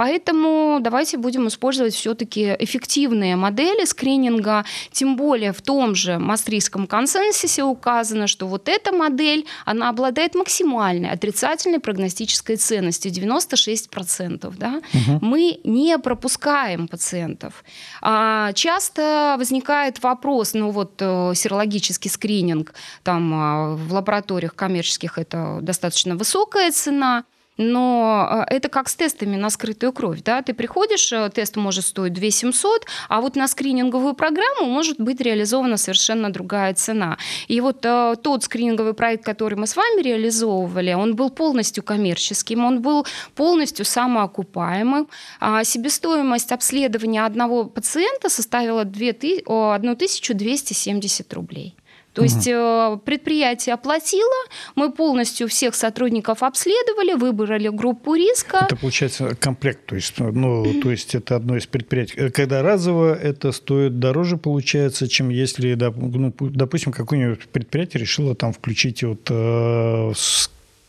Поэтому 0.00 0.78
давайте 0.80 1.18
будем 1.18 1.46
использовать 1.48 1.92
все-таки 1.92 2.56
эффективные 2.58 3.36
модели 3.36 3.84
скрининга, 3.84 4.64
тем 4.92 5.14
более 5.14 5.52
в 5.52 5.60
том 5.60 5.94
же 5.94 6.18
Мастрийском 6.18 6.86
консенсусе 6.86 7.64
указано, 7.64 8.26
что 8.26 8.46
вот 8.46 8.70
эта 8.70 8.92
модель, 8.92 9.44
она 9.66 9.90
обладает 9.90 10.34
максимальной 10.34 11.10
отрицательной 11.10 11.80
прогностической 11.80 12.56
ценностью 12.56 13.12
96%. 13.12 14.54
Да? 14.56 14.80
Угу. 14.94 15.18
Мы 15.20 15.60
не 15.64 15.98
пропускаем 15.98 16.88
пациентов. 16.88 17.62
А, 18.00 18.54
часто 18.54 19.36
возникает 19.38 20.02
вопрос, 20.02 20.54
ну 20.54 20.70
вот 20.70 20.94
э, 21.00 21.32
серологический 21.34 22.08
скрининг, 22.08 22.72
там 23.02 23.34
а, 23.34 23.74
в 23.74 23.92
лабораториях 23.92 24.54
коммерческих 24.54 25.18
это 25.18 25.58
достаточно 25.60 26.16
высокая 26.16 26.72
цена, 26.72 27.24
но 27.56 28.44
э, 28.48 28.54
это 28.54 28.68
как 28.68 28.88
с 28.88 28.94
тестами 28.94 29.36
на 29.36 29.50
скрытую 29.50 29.92
кровь. 29.92 30.22
Да? 30.22 30.42
Ты 30.42 30.54
приходишь, 30.54 31.12
э, 31.12 31.28
тест 31.34 31.56
может 31.56 31.84
стоить 31.84 32.12
2 32.14 32.30
700, 32.30 32.86
а 33.08 33.20
вот 33.20 33.34
на 33.36 33.48
скрининговую 33.48 34.14
программу 34.14 34.66
может 34.66 35.00
быть 35.00 35.20
реализована 35.20 35.76
совершенно 35.76 36.32
другая 36.32 36.74
цена. 36.74 37.18
И 37.48 37.60
вот 37.60 37.84
э, 37.84 38.14
тот 38.22 38.44
скрининговый 38.44 38.94
проект, 38.94 39.24
который 39.24 39.56
мы 39.56 39.66
с 39.66 39.74
вами 39.76 40.02
реализовывали, 40.02 40.94
он 40.94 41.16
был 41.16 41.30
полностью 41.30 41.82
коммерческим, 41.84 42.64
он 42.64 42.80
был 42.80 43.06
полностью 43.34 43.84
самоокупаемым. 43.84 45.08
А 45.40 45.64
себестоимость 45.64 46.52
обследования 46.52 47.26
одного 47.26 47.64
пациента 47.64 48.28
составила 48.28 48.82
1270 48.82 51.34
рублей. 51.34 51.74
То 52.12 52.22
есть 52.22 52.48
э, 52.48 52.98
предприятие 53.04 53.74
оплатило, 53.74 54.34
мы 54.74 54.92
полностью 54.92 55.46
всех 55.48 55.76
сотрудников 55.76 56.42
обследовали, 56.42 57.12
выбрали 57.12 57.68
группу 57.68 58.14
риска. 58.14 58.66
Это 58.66 58.76
получается 58.76 59.36
комплект, 59.36 59.86
то 59.86 59.94
есть, 59.94 60.18
ну, 60.18 60.80
то 60.82 60.90
есть 60.90 61.14
это 61.14 61.36
одно 61.36 61.56
из 61.56 61.66
предприятий. 61.66 62.14
Э, 62.16 62.30
когда 62.30 62.62
разово 62.62 63.14
это 63.14 63.52
стоит 63.52 64.00
дороже, 64.00 64.38
получается, 64.38 65.08
чем 65.08 65.28
если, 65.28 65.74
ну, 65.74 66.34
допустим, 66.38 66.92
какое-нибудь 66.92 67.48
предприятие 67.48 68.00
решило 68.00 68.34
там 68.34 68.52
включить 68.52 69.04
вот 69.04 69.28
э, 69.30 70.12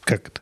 как 0.04 0.28
это 0.28 0.42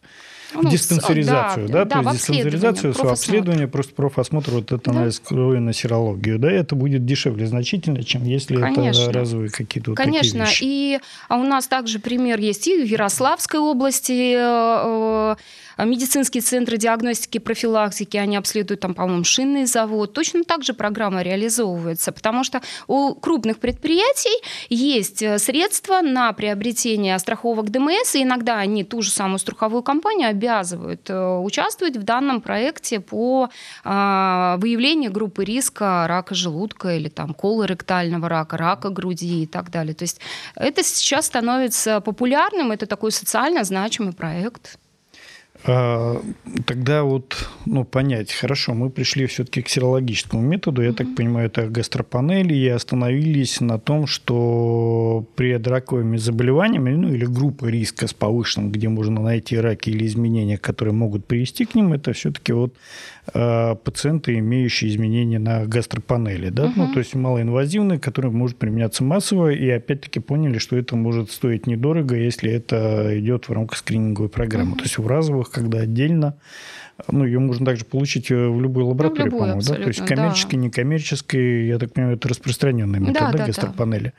ну, 0.53 0.69
диспансеризацию, 0.69 1.67
да, 1.67 1.85
да, 1.85 1.85
да, 1.85 2.03
то 2.03 2.09
есть 2.09 2.27
диспансеризацию, 2.27 3.09
обследование, 3.09 3.67
просто 3.67 3.93
профосмотр, 3.93 4.51
вот 4.51 4.71
это 4.71 4.79
да. 4.83 4.91
анализ 4.91 5.19
крови 5.19 5.59
на 5.59 5.73
серологию, 5.73 6.39
да, 6.39 6.51
это 6.51 6.75
будет 6.75 7.05
дешевле 7.05 7.45
значительно, 7.45 8.03
чем 8.03 8.23
если 8.23 8.55
Конечно. 8.55 9.03
это 9.03 9.13
разовые 9.13 9.49
какие-то 9.49 9.91
вот 9.91 9.97
Конечно, 9.97 10.45
такие 10.45 10.45
вещи. 10.45 10.63
и 10.63 10.99
а 11.27 11.37
у 11.37 11.43
нас 11.43 11.67
также 11.67 11.99
пример 11.99 12.39
есть 12.39 12.67
и 12.67 12.81
в 12.81 12.85
Ярославской 12.85 13.59
области, 13.59 14.33
э, 14.35 15.35
а 15.79 15.85
медицинские 15.85 16.41
центры 16.41 16.77
диагностики 16.77 17.37
и 17.37 17.39
профилактики, 17.39 18.17
они 18.17 18.35
обследуют 18.35 18.81
там, 18.81 18.93
по-моему, 18.93 19.23
шинный 19.23 19.65
завод. 19.65 20.13
Точно 20.13 20.43
так 20.43 20.63
же 20.63 20.73
программа 20.73 21.21
реализовывается, 21.21 22.11
потому 22.11 22.43
что 22.43 22.61
у 22.87 23.15
крупных 23.15 23.59
предприятий 23.59 24.43
есть 24.69 25.21
э, 25.21 25.39
средства 25.39 26.01
на 26.01 26.33
приобретение 26.33 27.17
страховок 27.17 27.69
ДМС, 27.69 28.15
и 28.15 28.23
иногда 28.23 28.57
они 28.57 28.83
ту 28.83 29.01
же 29.01 29.09
самую 29.09 29.39
страховую 29.39 29.81
компанию 29.81 30.29
обязывают 30.39 31.09
э, 31.09 31.37
участвовать 31.37 31.97
в 31.97 32.03
данном 32.03 32.39
проекте 32.41 32.99
по 32.99 33.49
а, 33.83 34.55
выявлению 34.57 35.11
группы 35.11 35.43
риска 35.43 36.05
рака 36.07 36.33
желудка 36.33 36.95
или 36.95 37.09
там 37.09 37.33
колоректального 37.33 38.29
рака, 38.29 38.57
рака 38.57 38.89
груди 38.89 39.43
и 39.43 39.47
так 39.47 39.69
далее. 39.69 39.93
То 39.93 40.03
есть 40.03 40.21
это 40.55 40.83
сейчас 40.83 41.25
становится 41.25 41.99
популярным, 41.99 42.71
это 42.71 42.85
такой 42.85 43.11
социально 43.11 43.63
значимый 43.63 44.13
проект. 44.13 44.79
А, 45.65 46.21
тогда 46.65 47.03
вот, 47.03 47.49
ну, 47.65 47.83
понять, 47.83 48.31
хорошо, 48.31 48.73
мы 48.73 48.89
пришли 48.89 49.25
все-таки 49.25 49.61
к 49.61 49.67
серологическому 49.67 50.41
методу, 50.41 50.81
я 50.81 50.89
mm-hmm. 50.89 50.93
так 50.93 51.15
понимаю, 51.15 51.47
это 51.47 51.67
гастропанели, 51.67 52.53
и 52.53 52.67
остановились 52.69 53.59
на 53.59 53.77
том, 53.77 54.07
что 54.07 55.25
при 55.35 55.53
раковыми 55.57 56.15
заболеваниями, 56.15 56.91
ну, 56.91 57.13
или 57.13 57.25
группа 57.25 57.65
риска 57.65 58.07
с 58.07 58.13
повышенным, 58.13 58.71
где 58.71 58.87
можно 58.87 59.21
найти 59.21 59.57
раки 59.57 59.89
или 59.89 60.05
изменения, 60.05 60.57
которые 60.57 60.93
могут 60.93 61.25
привести 61.25 61.65
к 61.65 61.75
ним, 61.75 61.91
это 61.91 62.13
все-таки 62.13 62.53
вот 62.53 62.73
э, 63.33 63.75
пациенты, 63.83 64.35
имеющие 64.39 64.89
изменения 64.89 65.39
на 65.39 65.65
гастропанели, 65.65 66.49
да, 66.49 66.67
mm-hmm. 66.67 66.73
ну, 66.77 66.93
то 66.93 66.99
есть 66.99 67.15
малоинвазивные, 67.15 67.99
которые 67.99 68.31
может 68.31 68.55
применяться 68.57 69.03
массово, 69.03 69.51
и 69.51 69.69
опять-таки 69.69 70.21
поняли, 70.21 70.57
что 70.57 70.77
это 70.77 70.95
может 70.95 71.31
стоить 71.31 71.67
недорого, 71.67 72.15
если 72.15 72.49
это 72.49 73.19
идет 73.19 73.49
в 73.49 73.51
рамках 73.51 73.77
скрининговой 73.77 74.29
программы. 74.29 74.75
Mm-hmm. 74.75 74.77
То 74.77 74.83
есть 74.83 74.97
в 74.97 75.05
разовых 75.05 75.48
группах, 75.49 75.51
когда 75.51 75.79
отдельно. 75.79 76.35
Ну, 77.07 77.25
ее 77.25 77.39
можно 77.39 77.65
также 77.65 77.85
получить 77.85 78.29
в 78.29 78.61
любой 78.61 78.83
лаборатории, 78.83 79.29
ну, 79.29 79.37
по-моему, 79.37 79.61
да? 79.61 79.75
То 79.75 79.87
есть 79.87 80.05
коммерческой, 80.05 80.55
да. 80.55 80.63
некоммерческой, 80.63 81.67
я 81.67 81.79
так 81.79 81.93
понимаю, 81.93 82.17
это 82.17 82.27
распространенная 82.27 82.99
метод, 82.99 83.31
да, 83.31 83.31
да, 83.31 83.45
гастропанели. 83.45 84.03
Да. 84.03 84.13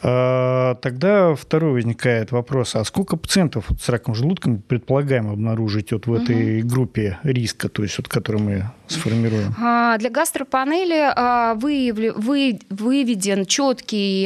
А, 0.00 0.74
тогда 0.76 1.34
второй 1.34 1.72
возникает 1.72 2.32
вопрос, 2.32 2.74
а 2.76 2.84
сколько 2.84 3.16
пациентов 3.16 3.66
с 3.78 3.88
раком 3.90 4.14
желудка 4.14 4.48
мы 4.48 4.58
предполагаем 4.58 5.28
обнаружить 5.30 5.92
вот 5.92 6.06
в 6.06 6.14
этой 6.14 6.60
угу. 6.60 6.68
группе 6.68 7.18
риска, 7.22 7.68
то 7.68 7.82
есть 7.82 7.98
вот, 7.98 8.08
которую 8.08 8.42
мы 8.42 8.70
сформируем? 8.86 9.54
А, 9.60 9.98
для 9.98 10.08
гастропанели 10.08 11.12
а, 11.14 11.54
выведен 11.54 13.44
четкий 13.44 14.24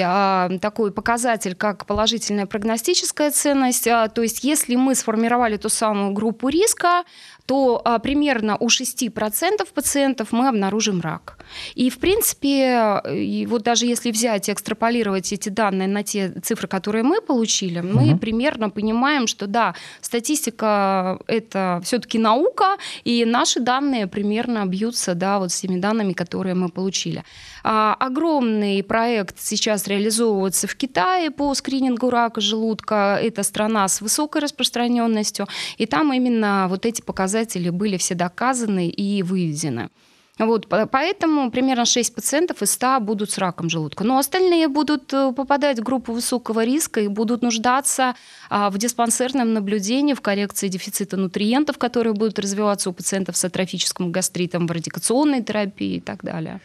такой 0.60 0.92
показатель, 0.92 1.56
как 1.56 1.86
положительная 1.86 2.46
прогностическая 2.46 3.30
ценность. 3.32 3.84
То 3.84 4.22
есть 4.22 4.44
если 4.44 4.76
мы 4.76 4.94
сформировали 4.94 5.56
ту 5.56 5.68
самую 5.68 6.12
группу 6.12 6.48
риска, 6.48 7.02
то 7.46 7.82
примерно 8.02 8.56
у 8.58 8.68
6% 8.68 9.10
пациентов 9.74 10.28
мы 10.32 10.48
обнаружим 10.48 11.00
рак. 11.00 11.35
И, 11.74 11.90
в 11.90 11.98
принципе, 11.98 13.00
и 13.12 13.46
вот 13.46 13.62
даже 13.62 13.86
если 13.86 14.10
взять 14.10 14.48
и 14.48 14.52
экстраполировать 14.52 15.32
эти 15.32 15.48
данные 15.48 15.88
на 15.88 16.02
те 16.02 16.32
цифры, 16.42 16.68
которые 16.68 17.02
мы 17.02 17.20
получили, 17.20 17.80
угу. 17.80 17.88
мы 17.88 18.18
примерно 18.18 18.70
понимаем, 18.70 19.26
что 19.26 19.46
да, 19.46 19.74
статистика– 20.00 21.18
это 21.26 21.80
все-таки 21.84 22.18
наука, 22.18 22.76
и 23.04 23.24
наши 23.24 23.60
данные 23.60 24.06
примерно 24.06 24.64
бьются 24.66 25.14
да, 25.14 25.38
вот 25.38 25.52
с 25.52 25.60
теми 25.60 25.78
данными, 25.78 26.12
которые 26.12 26.54
мы 26.54 26.68
получили. 26.68 27.24
А, 27.64 27.94
огромный 27.94 28.82
проект 28.82 29.40
сейчас 29.40 29.86
реализовывается 29.86 30.66
в 30.66 30.76
Китае 30.76 31.30
по 31.30 31.54
скринингу 31.54 32.10
рака 32.10 32.40
желудка. 32.40 33.18
Это 33.22 33.42
страна 33.42 33.88
с 33.88 34.00
высокой 34.00 34.42
распространенностью, 34.42 35.46
и 35.78 35.86
там 35.86 36.12
именно 36.12 36.66
вот 36.68 36.86
эти 36.86 37.02
показатели 37.02 37.26
показатели 37.36 37.70
были 37.70 37.96
все 37.96 38.14
доказаны 38.14 38.88
и 38.88 39.22
выведены. 39.22 39.88
Вот, 40.38 40.68
поэтому 40.68 41.50
примерно 41.50 41.86
6 41.86 42.14
пациентов 42.14 42.60
из 42.60 42.72
100 42.72 43.00
будут 43.00 43.30
с 43.30 43.38
раком 43.38 43.70
желудка. 43.70 44.04
Но 44.04 44.18
остальные 44.18 44.68
будут 44.68 45.10
э, 45.14 45.32
попадать 45.32 45.78
в 45.78 45.82
группу 45.82 46.12
высокого 46.12 46.62
риска 46.62 47.00
и 47.00 47.08
будут 47.08 47.40
нуждаться 47.40 48.14
а, 48.50 48.68
в 48.68 48.76
диспансерном 48.76 49.54
наблюдении, 49.54 50.12
в 50.12 50.20
коррекции 50.20 50.68
дефицита 50.68 51.16
нутриентов, 51.16 51.78
которые 51.78 52.12
будут 52.12 52.38
развиваться 52.38 52.90
у 52.90 52.92
пациентов 52.92 53.36
с 53.38 53.44
атрофическим 53.46 54.12
гастритом, 54.12 54.66
в 54.66 54.70
радикационной 54.70 55.42
терапии 55.42 55.96
и 55.96 56.00
так 56.00 56.22
далее. 56.22 56.60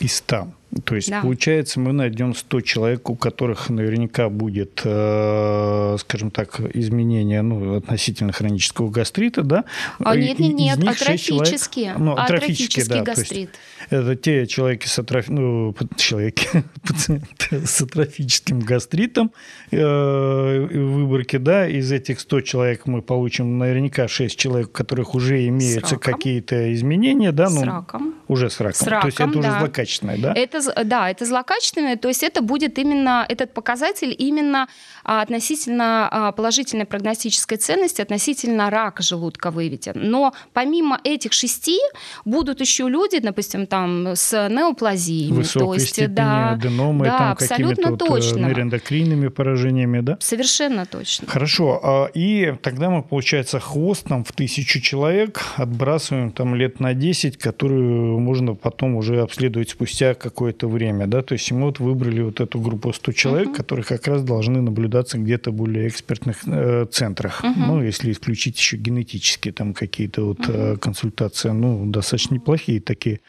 Из 0.00 0.16
100. 0.16 0.48
То 0.84 0.94
есть, 0.94 1.08
да. 1.08 1.22
получается, 1.22 1.80
мы 1.80 1.92
найдем 1.92 2.34
100 2.34 2.60
человек, 2.60 3.08
у 3.08 3.16
которых 3.16 3.70
наверняка 3.70 4.28
будет, 4.28 4.82
э, 4.84 5.96
скажем 5.98 6.30
так, 6.30 6.60
изменение 6.74 7.40
ну, 7.40 7.76
относительно 7.76 8.32
хронического 8.32 8.90
гастрита, 8.90 9.42
да? 9.42 9.64
А 9.98 10.14
нет, 10.14 10.38
нет, 10.38 10.54
нет, 10.54 10.78
атрофический. 10.78 11.84
Человек, 11.84 11.98
ну, 11.98 12.12
атрофический, 12.12 12.84
да, 12.84 13.02
гастрит. 13.02 13.50
Это 13.90 14.16
те 14.16 14.46
человеки 14.46 14.86
с, 14.86 14.98
атроф... 14.98 15.28
ну, 15.28 15.74
человеки, 15.96 16.46
пациенты 16.86 17.66
с 17.66 17.80
атрофическим 17.80 18.60
гастритом 18.60 19.32
э, 19.70 19.78
в 19.78 20.92
выборке, 20.92 21.38
да, 21.38 21.66
из 21.66 21.90
этих 21.92 22.20
100 22.20 22.40
человек 22.42 22.86
мы 22.86 23.02
получим 23.02 23.58
наверняка 23.58 24.08
6 24.08 24.38
человек, 24.38 24.68
у 24.68 24.72
которых 24.72 25.14
уже 25.14 25.46
имеются 25.48 25.96
какие-то 25.96 26.72
изменения, 26.74 27.32
да? 27.32 27.48
Ну, 27.48 27.60
с 27.60 27.62
раком. 27.62 28.14
Уже 28.28 28.50
с 28.50 28.60
раком. 28.60 28.74
С 28.74 28.82
раком, 28.82 29.00
То 29.00 29.06
есть 29.06 29.20
это 29.20 29.32
да. 29.32 29.38
уже 29.38 29.58
злокачественное, 29.58 30.18
да? 30.18 30.34
Это 30.34 30.58
это, 30.58 30.84
да, 30.84 31.10
это 31.10 31.24
злокачественное, 31.24 31.96
то 31.96 32.08
есть 32.08 32.22
это 32.22 32.42
будет 32.42 32.78
именно, 32.78 33.24
этот 33.28 33.52
показатель 33.54 34.14
именно 34.16 34.68
а, 35.04 35.22
относительно 35.22 36.08
а, 36.10 36.32
положительной 36.32 36.84
прогностической 36.84 37.58
ценности, 37.58 38.00
относительно 38.00 38.70
рака 38.70 39.02
желудка 39.02 39.50
выведен. 39.50 39.94
Но 39.96 40.32
помимо 40.52 41.00
этих 41.04 41.32
шести 41.32 41.78
будут 42.24 42.60
еще 42.60 42.88
люди, 42.88 43.18
допустим, 43.18 43.66
там 43.66 43.77
с 44.14 44.48
неоплазиями. 44.48 45.36
Высокой 45.36 45.78
то 45.78 45.82
есть, 45.82 46.14
да, 46.14 46.50
аденомы, 46.50 47.04
да, 47.04 47.18
там 47.18 47.32
абсолютно 47.32 47.90
вот 47.90 48.02
э, 48.02 48.06
точно. 48.06 48.46
нейроэндокринными 48.46 49.28
поражениями, 49.28 50.00
да? 50.00 50.16
Совершенно 50.20 50.86
точно. 50.86 51.28
Хорошо. 51.28 51.80
А, 51.82 52.06
и 52.14 52.54
тогда 52.62 52.90
мы, 52.90 53.02
получается, 53.02 53.60
хвостом 53.60 54.24
в 54.24 54.32
тысячу 54.32 54.80
человек 54.80 55.40
отбрасываем 55.56 56.30
там 56.32 56.54
лет 56.54 56.80
на 56.80 56.94
10, 56.94 57.36
которую 57.36 58.18
можно 58.18 58.54
потом 58.54 58.96
уже 58.96 59.20
обследовать 59.20 59.70
спустя 59.70 60.14
какое 60.14 60.48
какое-то 60.48 60.68
время, 60.68 61.06
да, 61.06 61.22
то 61.22 61.34
есть 61.34 61.52
мы 61.52 61.66
вот 61.66 61.78
выбрали 61.78 62.22
вот 62.22 62.40
эту 62.40 62.60
группу 62.60 62.92
100 62.92 63.12
человек, 63.12 63.48
uh-huh. 63.48 63.56
которые 63.56 63.84
как 63.84 64.06
раз 64.06 64.22
должны 64.22 64.62
наблюдаться 64.62 65.18
где-то 65.18 65.52
более 65.52 65.88
экспертных 65.88 66.46
э, 66.46 66.86
центрах, 66.90 67.44
uh-huh. 67.44 67.54
ну, 67.56 67.82
если 67.82 68.12
исключить 68.12 68.56
еще 68.56 68.76
генетические 68.76 69.52
там 69.52 69.74
какие-то 69.74 70.24
вот 70.24 70.40
uh-huh. 70.40 70.78
консультации, 70.78 71.50
ну, 71.50 71.84
достаточно 71.86 72.34
неплохие 72.34 72.80
такие 72.80 73.20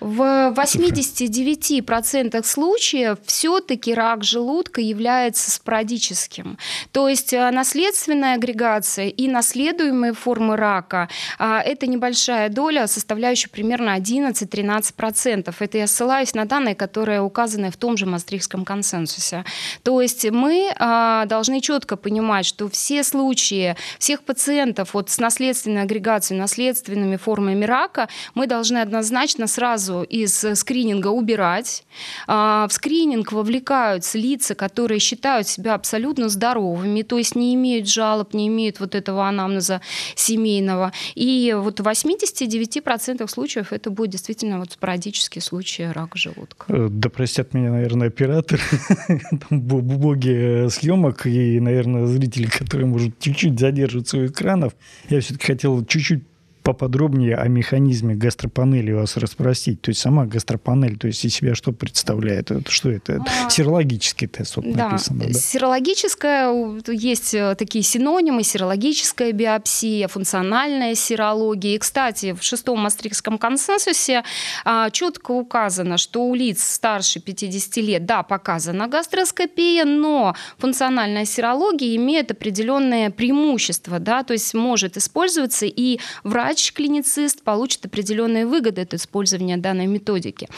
в 0.00 0.52
89% 0.54 2.44
случаев 2.44 3.18
все-таки 3.24 3.94
рак 3.94 4.24
желудка 4.24 4.80
является 4.80 5.50
спорадическим. 5.50 6.58
То 6.92 7.08
есть 7.08 7.32
э, 7.32 7.50
наследственная 7.50 8.34
агрегация 8.34 9.08
и 9.08 9.28
наследуемые 9.28 10.12
формы 10.12 10.56
рака 10.56 11.08
а,– 11.38 11.60
это 11.64 11.86
небольшая 11.86 12.48
доля, 12.48 12.86
составляющая 12.86 13.48
примерно 13.48 13.96
11-13%. 13.96 15.54
Это 15.58 15.78
я 15.78 15.86
ссылаюсь 15.86 16.34
на 16.34 16.44
данные, 16.44 16.74
которые 16.74 17.20
указаны 17.22 17.70
в 17.70 17.76
том 17.76 17.96
же 17.96 18.06
Мастрихском 18.06 18.64
консенсусе. 18.64 19.44
То 19.82 20.00
есть 20.00 20.28
мы 20.30 20.72
а, 20.78 21.24
должны 21.26 21.60
четко 21.60 21.96
понимать, 21.96 22.46
что 22.46 22.68
все 22.68 23.04
случаи 23.04 23.76
всех 23.98 24.22
пациентов 24.24 24.94
вот 24.94 25.10
с 25.10 25.18
наследственной 25.18 25.82
агрегацией, 25.82 26.40
наследственными 26.40 27.16
формами 27.16 27.64
рака 27.64 28.08
мы 28.34 28.46
должны 28.46 28.78
однозначно 28.78 29.46
сразу 29.46 29.83
сразу 29.84 30.02
из 30.02 30.44
скрининга 30.54 31.08
убирать. 31.08 31.84
А, 32.26 32.66
в 32.68 32.72
скрининг 32.72 33.32
вовлекаются 33.32 34.18
лица, 34.18 34.54
которые 34.54 34.98
считают 34.98 35.46
себя 35.46 35.74
абсолютно 35.74 36.28
здоровыми, 36.28 37.02
то 37.02 37.18
есть 37.18 37.36
не 37.36 37.54
имеют 37.54 37.88
жалоб, 37.88 38.34
не 38.34 38.48
имеют 38.48 38.80
вот 38.80 38.94
этого 38.94 39.28
анамнеза 39.28 39.80
семейного. 40.14 40.92
И 41.14 41.54
вот 41.56 41.80
в 41.80 41.86
89% 41.86 43.28
случаев 43.28 43.72
это 43.72 43.90
будет 43.90 44.10
действительно 44.10 44.58
вот 44.58 44.72
спорадический 44.72 45.40
случай 45.40 45.86
рака 45.86 46.18
желудка. 46.18 46.66
Э, 46.68 46.88
да 46.90 47.08
простят 47.08 47.54
меня, 47.54 47.70
наверное, 47.70 48.08
оператор, 48.08 48.60
боги 49.50 50.68
съемок 50.68 51.26
и, 51.26 51.60
наверное, 51.60 52.06
зрители, 52.06 52.46
которые, 52.46 52.86
может, 52.86 53.18
чуть-чуть 53.18 53.58
задерживаются 53.58 54.18
у 54.18 54.26
экранов. 54.26 54.74
Я 55.10 55.20
все-таки 55.20 55.46
хотел 55.46 55.84
чуть-чуть 55.84 56.24
поподробнее 56.64 57.36
о 57.36 57.46
механизме 57.46 58.14
гастропанели 58.14 58.90
вас 58.90 59.18
расспросить. 59.18 59.82
То 59.82 59.90
есть 59.90 60.00
сама 60.00 60.24
гастропанель, 60.24 60.96
то 60.96 61.06
есть 61.06 61.22
из 61.24 61.34
себя 61.34 61.54
что 61.54 61.72
представляет? 61.72 62.50
Это, 62.50 62.70
что 62.70 62.90
это? 62.90 63.22
А, 63.44 63.50
Серологический 63.50 64.26
тест 64.26 64.56
вот 64.56 64.72
да. 64.72 64.88
написано. 64.88 65.26
Да? 65.26 65.32
Серологическая, 65.34 66.80
есть 66.88 67.34
э, 67.34 67.54
такие 67.56 67.84
синонимы, 67.84 68.42
серологическая 68.42 69.32
биопсия, 69.32 70.08
функциональная 70.08 70.94
серология. 70.94 71.74
И, 71.74 71.78
кстати, 71.78 72.32
в 72.32 72.42
шестом 72.42 72.80
Мастрихском 72.80 73.36
консенсусе 73.36 74.24
а, 74.64 74.88
четко 74.88 75.32
указано, 75.32 75.98
что 75.98 76.24
у 76.24 76.34
лиц 76.34 76.64
старше 76.64 77.20
50 77.20 77.76
лет, 77.76 78.06
да, 78.06 78.22
показана 78.22 78.88
гастроскопия, 78.88 79.84
но 79.84 80.34
функциональная 80.56 81.26
серология 81.26 81.94
имеет 81.96 82.30
определенные 82.30 83.10
преимущества, 83.10 83.98
да, 83.98 84.22
то 84.22 84.32
есть 84.32 84.54
может 84.54 84.96
использоваться 84.96 85.66
и 85.66 85.98
врач 86.22 86.53
врач-клиницист 86.54 87.42
получит 87.42 87.84
определенные 87.86 88.46
выгоды 88.46 88.82
от 88.82 88.94
использования 88.94 89.56
данной 89.56 89.86
методики. 89.86 90.48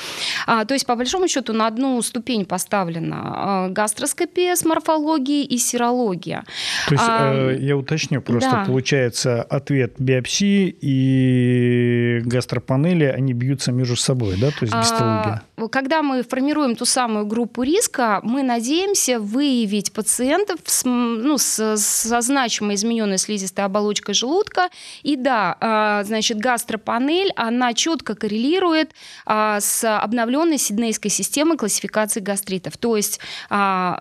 А, 0.47 0.65
то 0.65 0.75
есть, 0.75 0.87
по 0.87 0.95
большому 0.95 1.29
счету, 1.29 1.53
на 1.53 1.67
одну 1.67 2.01
ступень 2.03 2.45
поставлена 2.45 3.17
а, 3.25 3.69
гастроскопия 3.69 4.55
с 4.55 4.65
морфологией 4.65 5.45
и 5.45 5.59
серология. 5.59 6.45
То 6.89 6.95
есть, 6.95 7.05
а, 7.07 7.51
э, 7.51 7.59
я 7.61 7.77
уточню, 7.77 8.21
просто 8.21 8.51
да. 8.51 8.65
получается 8.67 9.43
ответ 9.43 9.95
биопсии 9.99 10.77
и 10.81 12.21
гастропанели, 12.25 13.05
они 13.05 13.33
бьются 13.33 13.73
между 13.73 13.97
собой, 13.97 14.37
да, 14.39 14.51
то 14.51 14.63
есть 14.63 14.75
гистология? 14.75 15.43
А, 15.56 15.56
когда 15.71 16.03
мы 16.03 16.23
формируем 16.23 16.77
ту 16.77 16.85
самую 16.85 17.27
группу 17.27 17.63
риска, 17.63 18.21
мы 18.23 18.43
надеемся 18.43 19.19
выявить 19.19 19.93
пациентов 19.93 20.61
с, 20.67 20.85
ну, 20.85 21.39
с, 21.39 21.77
со 21.79 22.21
значимой 22.21 22.75
измененной 22.75 23.17
слизистой 23.17 23.65
оболочкой 23.65 24.15
желудка. 24.15 24.69
И 25.03 25.17
да, 25.17 25.57
а, 25.61 26.05
значит, 26.05 26.39
гастропанель, 26.39 27.33
она 27.37 27.73
четко 27.73 28.15
коррелирует 28.15 28.93
а, 29.25 29.61
с 29.61 29.85
обновленной 29.99 30.59
сиднейской 30.59 31.11
системой 31.11 31.57
классификации 31.57 32.21
гастритов. 32.21 32.77
То 32.77 32.97
есть 32.97 33.19
а, 33.49 33.99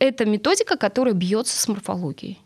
это 0.00 0.24
методика, 0.24 0.76
которая 0.76 1.14
бьется 1.14 1.56
с 1.56 1.68
морфологией. 1.68 2.40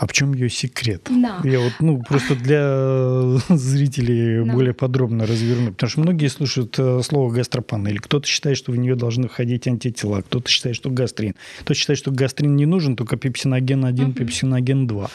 А 0.00 0.06
в 0.06 0.14
чем 0.14 0.32
ее 0.32 0.48
секрет? 0.48 1.08
Да. 1.10 1.42
Я 1.44 1.60
вот, 1.60 1.74
ну, 1.80 2.02
просто 2.02 2.34
для 2.34 3.38
зрителей 3.54 4.42
да. 4.46 4.50
более 4.50 4.72
подробно 4.72 5.26
разверну. 5.26 5.72
Потому 5.72 5.90
что 5.90 6.00
многие 6.00 6.28
слушают 6.28 6.74
э, 6.78 7.02
слово 7.02 7.30
гастропанель. 7.30 8.00
Кто-то 8.00 8.26
считает, 8.26 8.56
что 8.56 8.72
в 8.72 8.78
нее 8.78 8.94
должны 8.94 9.28
входить 9.28 9.68
антитела, 9.68 10.22
кто-то 10.22 10.48
считает, 10.48 10.74
что 10.74 10.88
гастрин. 10.88 11.34
Кто-то 11.58 11.74
считает, 11.74 11.98
что 11.98 12.12
гастрин 12.12 12.56
не 12.56 12.64
нужен, 12.64 12.96
только 12.96 13.18
пепсиноген 13.18 13.84
1, 13.84 14.04
угу. 14.06 14.12
пепсиноген 14.14 14.86
2. 14.86 15.10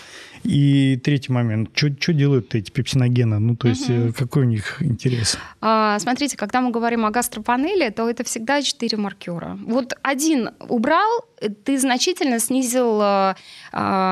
И 0.46 0.98
третий 1.04 1.32
момент. 1.32 1.70
Что 1.74 2.14
делают 2.14 2.54
эти 2.56 2.72
пепсиногены? 2.72 3.40
Ну, 3.40 3.56
то 3.56 3.68
есть, 3.68 3.90
угу. 3.90 4.14
какой 4.14 4.44
у 4.44 4.46
них 4.46 4.82
интерес? 4.82 5.38
А, 5.60 5.98
смотрите, 6.00 6.38
когда 6.38 6.62
мы 6.62 6.72
говорим 6.72 7.06
о 7.06 7.12
гастропанели, 7.12 7.90
то 7.90 8.10
это 8.10 8.24
всегда 8.24 8.62
четыре 8.62 8.98
маркера. 8.98 9.58
Вот 9.66 9.94
один 10.04 10.52
убрал, 10.70 11.26
ты 11.64 11.80
значительно 11.80 12.40
снизил 12.40 13.00
а, 13.02 13.36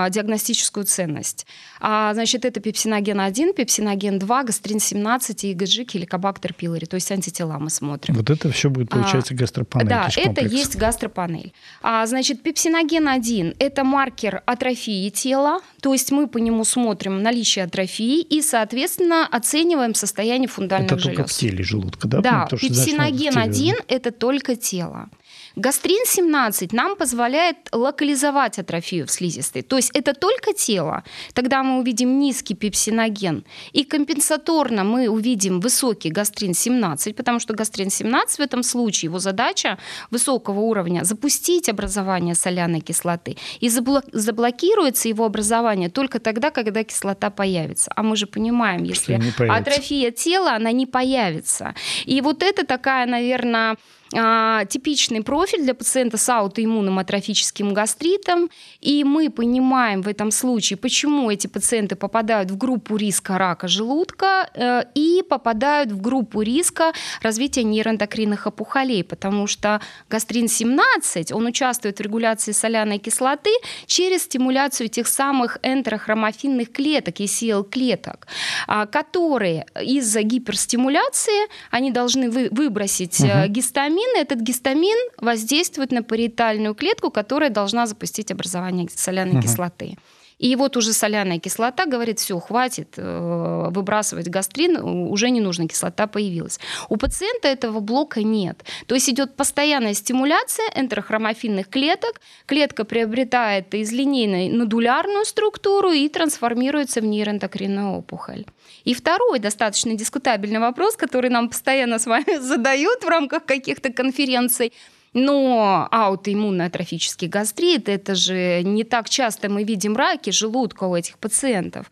диагностическую 0.10 0.86
ценность. 0.86 1.46
А, 1.86 2.14
значит, 2.14 2.46
это 2.46 2.62
пепсиноген 2.62 3.20
1, 3.20 3.54
пепсиноген 3.54 4.18
2, 4.18 4.44
гастрин 4.44 4.80
17 4.80 5.44
и 5.44 5.54
ГЖ, 5.54 5.82
хеликобактер 5.86 6.54
пилори, 6.54 6.86
то 6.86 6.96
есть 6.96 7.12
антитела 7.12 7.60
мы 7.60 7.70
смотрим. 7.70 8.16
Вот 8.16 8.30
это 8.30 8.50
все 8.52 8.70
будет, 8.70 8.88
получается, 8.88 9.34
а, 9.34 9.38
гастропанель. 9.38 9.90
Да, 9.90 10.08
это 10.16 10.46
есть 10.46 10.78
гастропанель. 10.78 11.52
А, 11.82 12.06
значит, 12.06 12.42
пепсиноген 12.42 13.10
1– 13.10 13.56
это 13.60 13.84
маркер 13.84 14.44
атрофии 14.46 15.10
тела, 15.10 15.60
то 15.82 15.92
есть 15.92 16.10
мы 16.12 16.28
по 16.28 16.38
нему 16.38 16.64
смотрим 16.64 17.22
наличие 17.22 17.66
атрофии 17.66 18.22
и, 18.22 18.42
соответственно, 18.42 19.28
оцениваем 19.28 19.94
состояние 19.94 20.48
фундальных 20.48 20.90
желез. 20.90 21.06
Это 21.06 21.16
только 21.16 21.28
в 21.28 21.34
теле 21.34 21.64
желудка, 21.66 22.08
да? 22.08 22.22
Да, 22.22 22.48
пепсиноген 22.50 23.38
1– 23.38 23.76
это 23.90 24.12
только 24.12 24.56
тело. 24.56 25.10
Гастрин-17 25.56 26.70
нам 26.72 26.96
позволяет 26.96 27.58
локализовать 27.72 28.58
атрофию 28.58 29.06
в 29.06 29.12
слизистой. 29.12 29.62
То 29.62 29.78
есть 29.78 29.92
это 29.94 30.14
только 30.14 30.54
тело. 30.54 31.04
Тогда 31.34 31.62
мы 31.64 31.80
увидим 31.80 32.20
низкий 32.20 32.56
пепсиноген. 32.56 33.46
И 33.72 33.84
компенсаторно 33.84 34.84
мы 34.84 35.08
увидим 35.08 35.60
высокий 35.60 36.10
гастрин-17, 36.10 37.14
потому 37.14 37.40
что 37.40 37.54
гастрин-17 37.54 38.38
в 38.38 38.40
этом 38.40 38.64
случае, 38.64 39.10
его 39.10 39.20
задача 39.20 39.78
высокого 40.12 40.60
уровня 40.60 41.04
запустить 41.04 41.70
образование 41.70 42.34
соляной 42.34 42.82
кислоты. 42.82 43.38
И 43.60 43.70
заблокируется 43.70 45.08
его 45.08 45.26
образование 45.26 45.90
только 45.90 46.20
тогда, 46.20 46.50
когда 46.50 46.84
кислота 46.84 47.30
появится. 47.30 47.92
А 47.96 48.02
мы 48.02 48.16
же 48.16 48.26
понимаем, 48.26 48.84
если 48.84 49.22
атрофия 49.50 50.12
тела, 50.12 50.56
она 50.56 50.72
не 50.72 50.88
появится. 50.88 51.76
И 52.06 52.22
вот 52.22 52.42
это 52.42 52.66
такая, 52.66 53.06
наверное, 53.06 53.78
а, 54.16 54.66
типичный 54.66 55.24
профиль 55.24 55.64
для 55.64 55.74
пациента 55.74 56.18
с 56.18 56.30
аутоиммунным 56.30 57.00
атрофическим 57.00 57.74
гастритом, 57.74 58.50
и 58.82 59.04
мы 59.04 59.30
понимаем 59.30 60.02
в 60.02 60.08
этом 60.08 60.32
случае, 60.32 60.78
почему 60.78 61.32
эти 61.32 61.48
пациенты 61.48 61.96
попадают 61.96 62.52
в 62.52 62.58
группу 62.58 62.96
риска 62.96 63.38
рака 63.38 63.68
желудка 63.68 64.50
э, 64.54 64.84
и 64.96 65.24
попадают 65.28 65.92
в 65.92 66.02
группу 66.02 66.42
риска 66.42 66.94
развития 67.22 67.64
нейроэндокринных 67.64 68.48
опухолей, 68.48 69.04
потому 69.04 69.48
что 69.48 69.82
гастрин-17, 70.10 71.34
он 71.34 71.46
участвует 71.46 71.98
в 71.98 72.02
регуляции 72.02 72.52
соляной 72.52 73.00
кислоты 73.00 73.52
через 73.86 74.24
стимуляцию 74.24 74.90
тех 74.90 75.08
самых 75.08 75.58
энтерохромофильных 75.64 76.72
клеток, 76.72 77.20
ECL-клеток, 77.20 78.28
а, 78.68 78.86
которые 78.86 79.66
из-за 79.82 80.22
гиперстимуляции, 80.22 81.48
они 81.72 81.92
должны 81.92 82.30
выбросить 82.30 83.20
угу. 83.20 83.48
гистамин, 83.48 84.03
гистамин, 84.04 84.22
этот 84.22 84.40
гистамин 84.42 84.98
воздействует 85.18 85.92
на 85.92 86.04
париетальную 86.04 86.76
клетку, 86.76 87.12
которая 87.12 87.50
должна 87.50 87.86
запустить 87.86 88.32
образование 88.32 88.88
соляной 88.94 89.34
угу. 89.34 89.42
кислоты. 89.42 89.98
И 90.40 90.56
вот 90.56 90.78
уже 90.78 90.94
соляная 90.94 91.40
кислота 91.40 91.86
говорит, 91.86 92.20
все, 92.20 92.40
хватит 92.40 92.94
э, 92.98 93.70
выбрасывать 93.72 94.28
гастрин, 94.28 94.78
уже 94.78 95.30
не 95.30 95.42
нужно, 95.42 95.68
кислота 95.68 96.08
появилась. 96.08 96.60
У 96.90 96.98
пациента 96.98 97.48
этого 97.48 97.80
блока 97.80 98.24
нет. 98.24 98.64
То 98.88 98.96
есть 98.96 99.10
идет 99.10 99.36
постоянная 99.36 99.94
стимуляция 99.94 100.66
энтерохромофильных 100.76 101.70
клеток, 101.70 102.22
клетка 102.46 102.84
приобретает 102.84 103.74
из 103.74 103.92
линейной 103.92 104.50
нодулярную 104.50 105.26
структуру 105.26 105.92
и 105.92 106.08
трансформируется 106.10 107.02
в 107.02 107.06
нейроэндокринную 107.06 107.98
опухоль. 107.98 108.46
И 108.84 108.94
второй 108.94 109.40
достаточно 109.40 109.94
дискутабельный 109.94 110.60
вопрос, 110.60 110.96
который 110.96 111.30
нам 111.30 111.50
постоянно 111.50 112.00
с 112.00 112.06
вами 112.06 112.38
задают 112.40 113.04
в 113.04 113.08
рамках 113.08 113.46
каких-то 113.46 113.92
конференций– 113.92 114.74
но 115.14 115.88
аутоиммунный 115.92 116.66
атрофический 116.66 117.28
гастрит, 117.28 117.88
это 117.88 118.16
же 118.16 118.62
не 118.64 118.84
так 118.84 119.10
часто 119.10 119.50
мы 119.50 119.64
видим 119.64 119.96
раки 119.96 120.32
желудка 120.32 120.86
у 120.86 120.96
этих 120.96 121.18
пациентов. 121.18 121.92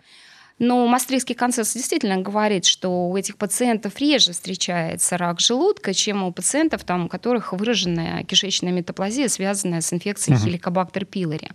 Но 0.62 0.86
Мастрихский 0.86 1.34
консенсус 1.34 1.74
действительно 1.74 2.18
говорит, 2.18 2.66
что 2.66 3.10
у 3.10 3.18
этих 3.18 3.38
пациентов 3.38 4.00
реже 4.00 4.32
встречается 4.32 5.18
рак 5.18 5.40
желудка, 5.40 5.92
чем 5.92 6.22
у 6.22 6.32
пациентов, 6.32 6.84
там, 6.84 7.06
у 7.06 7.08
которых 7.08 7.52
выраженная 7.52 8.24
кишечная 8.26 8.72
метаплазия, 8.72 9.28
связанная 9.28 9.82
с 9.82 9.92
инфекцией 9.92 10.38
uh-huh. 10.38 10.44
хеликобактер 10.44 11.06
пилори. 11.06 11.50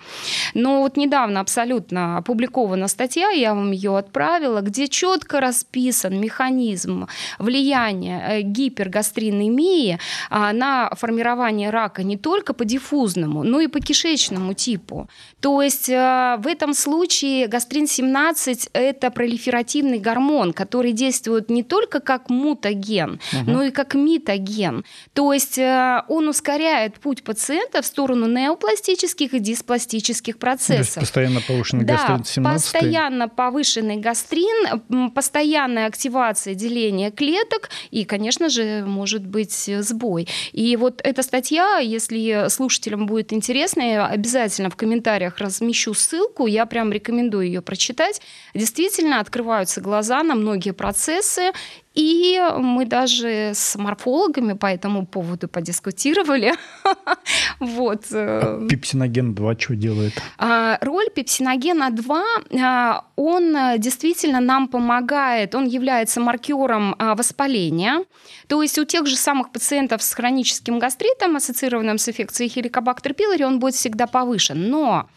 Но 0.55 0.81
вот 0.81 0.97
недавно 0.97 1.39
абсолютно 1.39 2.19
опубликована 2.19 2.89
статья, 2.89 3.31
я 3.31 3.55
вам 3.55 3.71
ее 3.71 3.97
отправила, 3.97 4.61
где 4.61 4.89
четко 4.89 5.39
расписан 5.39 6.21
механизм 6.21 7.07
влияния 7.39 8.25
э, 8.29 8.41
гипергастринемии 8.41 10.01
а, 10.31 10.53
на 10.53 10.91
формирование 10.97 11.71
рака 11.71 12.03
не 12.03 12.17
только 12.17 12.55
по 12.55 12.65
диффузному, 12.65 13.45
но 13.45 13.61
и 13.61 13.69
по 13.69 13.79
кишечному 13.79 14.55
типу. 14.55 15.09
То 15.41 15.63
есть 15.63 15.89
э, 15.89 16.37
в 16.41 16.49
этом 16.49 16.75
случае 16.75 17.47
гастрин-17– 17.47 18.71
это 18.73 18.96
это 18.97 19.11
пролиферативный 19.11 19.99
гормон, 19.99 20.53
который 20.53 20.93
действует 20.93 21.51
не 21.51 21.63
только 21.63 22.01
как 22.01 22.31
мутаген, 22.31 23.21
угу. 23.33 23.51
но 23.51 23.63
и 23.63 23.71
как 23.71 23.95
митоген. 23.95 24.85
То 25.13 25.33
есть 25.33 25.59
э, 25.59 26.03
он 26.09 26.29
ускоряет 26.29 26.99
путь 26.99 27.23
пациента 27.23 27.83
в 27.83 27.87
сторону 27.87 28.27
неопластических 28.27 29.35
и 29.35 29.39
диспластических 29.39 30.39
процессов. 30.39 30.95
То 30.95 31.01
есть 31.01 31.01
постоянно 31.01 31.41
повышенный 31.41 31.85
да, 31.85 31.95
гастрин 31.95 32.25
17 32.25 32.73
постоянно 32.73 33.29
повышенный 33.29 33.97
гастрин, 33.97 35.11
постоянная 35.11 35.87
активация 35.87 36.55
деления 36.55 37.11
клеток 37.11 37.71
и, 37.91 38.05
конечно 38.05 38.49
же, 38.49 38.85
может 38.87 39.27
быть 39.27 39.71
сбой. 39.81 40.29
И 40.53 40.77
вот 40.77 41.01
эта 41.05 41.23
статья, 41.23 41.79
если 41.79 42.49
слушателям 42.49 43.07
будет 43.07 43.33
интересно, 43.33 43.83
я 43.83 44.07
обязательно 44.07 44.71
в 44.71 44.77
комментариях 44.77 45.39
размещу 45.39 45.95
ссылку, 45.95 46.47
я 46.47 46.67
прям 46.67 46.93
рекомендую 46.93 47.47
ее 47.47 47.63
прочитать. 47.63 48.21
Действительно, 48.55 48.86
действительно 48.87 49.21
открываются 49.21 49.81
глаза 49.81 50.23
на 50.23 50.35
многие 50.35 50.71
процессы, 50.71 51.53
и 51.95 52.41
мы 52.57 52.85
даже 52.87 53.53
с 53.55 53.77
морфологами 53.77 54.53
по 54.53 54.67
этому 54.67 55.07
поводу 55.07 55.49
подискутировали. 55.49 56.55
вот. 57.61 58.05
Э. 58.13 58.41
А 58.43 58.67
пепсиноген 58.69 59.35
2 59.35 59.59
что 59.59 59.75
делает? 59.75 60.13
А, 60.39 60.79
роль 60.83 61.11
пепсиногена 61.15 61.91
2, 61.91 62.25
а, 62.63 63.05
он 63.17 63.57
э, 63.57 63.79
действительно 63.79 64.41
нам 64.41 64.69
помогает, 64.69 65.55
он 65.55 65.67
является 65.67 66.21
маркером 66.21 66.95
а, 66.99 67.15
воспаления. 67.15 68.05
То 68.47 68.63
есть 68.63 68.79
у 68.79 68.85
тех 68.85 69.07
же 69.07 69.17
самых 69.17 69.51
пациентов 69.51 70.03
с 70.03 70.15
хроническим 70.15 70.79
гастритом, 70.79 71.37
ассоциированным 71.37 71.99
с 71.99 72.09
инфекцией 72.09 72.51
хеликобактер 72.51 73.15
пилори, 73.15 73.43
он 73.43 73.59
будет 73.59 73.75
всегда 73.75 74.07
повышен. 74.07 74.71
Но 74.71 75.09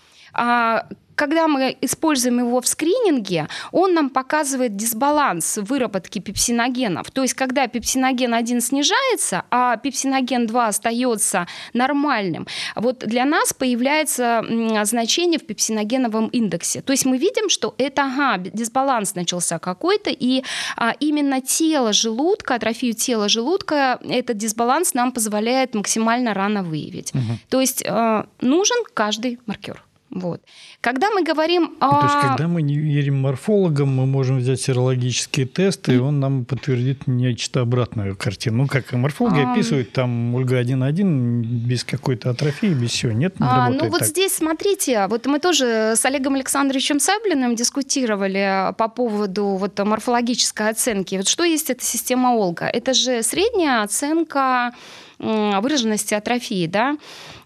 когда 1.19 1.49
мы 1.49 1.77
используем 1.81 2.39
его 2.39 2.61
в 2.61 2.67
скрининге, 2.67 3.49
он 3.73 3.93
нам 3.93 4.09
показывает 4.09 4.77
дисбаланс 4.77 5.57
выработки 5.57 6.19
пепсиногенов. 6.19 7.11
То 7.11 7.23
есть, 7.23 7.33
когда 7.33 7.67
пепсиноген 7.67 8.33
1 8.33 8.61
снижается, 8.61 9.43
а 9.51 9.75
пепсиноген 9.75 10.47
2 10.47 10.67
остается 10.67 11.45
нормальным, 11.73 12.47
вот 12.75 12.99
для 12.99 13.25
нас 13.25 13.51
появляется 13.51 14.45
значение 14.85 15.39
в 15.39 15.45
пепсиногеновом 15.45 16.27
индексе. 16.27 16.81
То 16.81 16.93
есть 16.93 17.05
мы 17.05 17.17
видим, 17.17 17.49
что 17.49 17.75
это 17.77 18.03
ага, 18.03 18.37
дисбаланс 18.37 19.13
начался 19.15 19.59
какой-то, 19.59 20.11
и 20.11 20.45
а, 20.77 20.95
именно 21.01 21.41
тело 21.41 21.91
желудка, 21.91 22.55
атрофию 22.55 22.93
тела 22.93 23.27
желудка, 23.27 23.99
этот 24.07 24.37
дисбаланс 24.37 24.93
нам 24.93 25.11
позволяет 25.11 25.75
максимально 25.75 26.33
рано 26.33 26.63
выявить. 26.63 27.13
Угу. 27.13 27.39
То 27.49 27.59
есть 27.59 27.83
э, 27.85 28.23
нужен 28.39 28.77
каждый 28.93 29.37
маркер. 29.45 29.83
Вот. 30.11 30.41
Когда 30.81 31.11
мы 31.11 31.23
говорим 31.23 31.77
о... 31.79 32.01
То 32.01 32.05
есть, 32.05 32.27
когда 32.27 32.47
мы 32.47 32.63
не 32.63 32.77
верим 32.77 33.21
морфологам, 33.21 33.95
мы 33.95 34.07
можем 34.07 34.39
взять 34.39 34.59
серологические 34.59 35.45
тесты, 35.45 35.95
и 35.95 35.97
он 35.97 36.19
нам 36.19 36.45
подтвердит 36.45 37.05
нечто 37.05 37.61
обратную 37.61 38.15
картину. 38.15 38.63
Ну, 38.63 38.67
как 38.67 38.91
морфологи 38.93 39.39
а... 39.39 39.51
описывают, 39.51 39.91
там 39.91 40.35
ульга-1,1 40.35 41.43
без 41.43 41.83
какой-то 41.83 42.31
атрофии, 42.31 42.73
без 42.73 42.91
всего. 42.91 43.11
Нет, 43.11 43.39
не 43.39 43.45
а, 43.47 43.69
Ну, 43.69 43.89
вот 43.89 43.99
так. 43.99 44.07
здесь, 44.07 44.35
смотрите, 44.35 45.05
вот 45.07 45.27
мы 45.27 45.39
тоже 45.39 45.93
с 45.95 46.03
Олегом 46.05 46.35
Александровичем 46.35 46.99
Саблиным 46.99 47.55
дискутировали 47.55 48.73
по 48.77 48.87
поводу 48.87 49.45
вот 49.45 49.77
морфологической 49.77 50.69
оценки. 50.69 51.15
Вот 51.15 51.27
что 51.27 51.43
есть 51.43 51.69
эта 51.69 51.83
система 51.83 52.33
Олга? 52.33 52.65
Это 52.65 52.95
же 52.95 53.21
средняя 53.21 53.83
оценка 53.83 54.71
выраженности 55.19 56.13
атрофии, 56.13 56.65
да? 56.65 56.97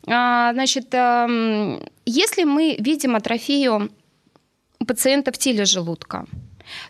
А, 0.07 0.53
значит, 0.53 0.93
эм, 0.93 1.79
если 2.05 2.43
мы 2.43 2.75
видим 2.79 3.15
атрофию 3.15 3.89
пациента 4.85 5.31
в 5.31 5.37
теле 5.37 5.65
желудка, 5.65 6.25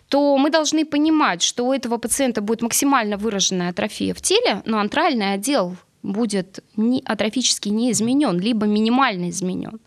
то 0.08 0.36
мы 0.36 0.50
должны 0.50 0.84
понимать, 0.84 1.42
что 1.42 1.66
у 1.66 1.72
этого 1.72 1.98
пациента 1.98 2.40
будет 2.40 2.62
максимально 2.62 3.16
выраженная 3.16 3.70
атрофия 3.70 4.14
в 4.14 4.20
теле, 4.20 4.62
но 4.64 4.78
антральный 4.78 5.34
отдел 5.34 5.76
будет 6.02 6.60
не, 6.76 7.02
атрофически 7.04 7.68
не 7.70 7.90
изменен, 7.90 8.38
либо 8.38 8.66
минимально 8.66 9.30
изменен. 9.30 9.80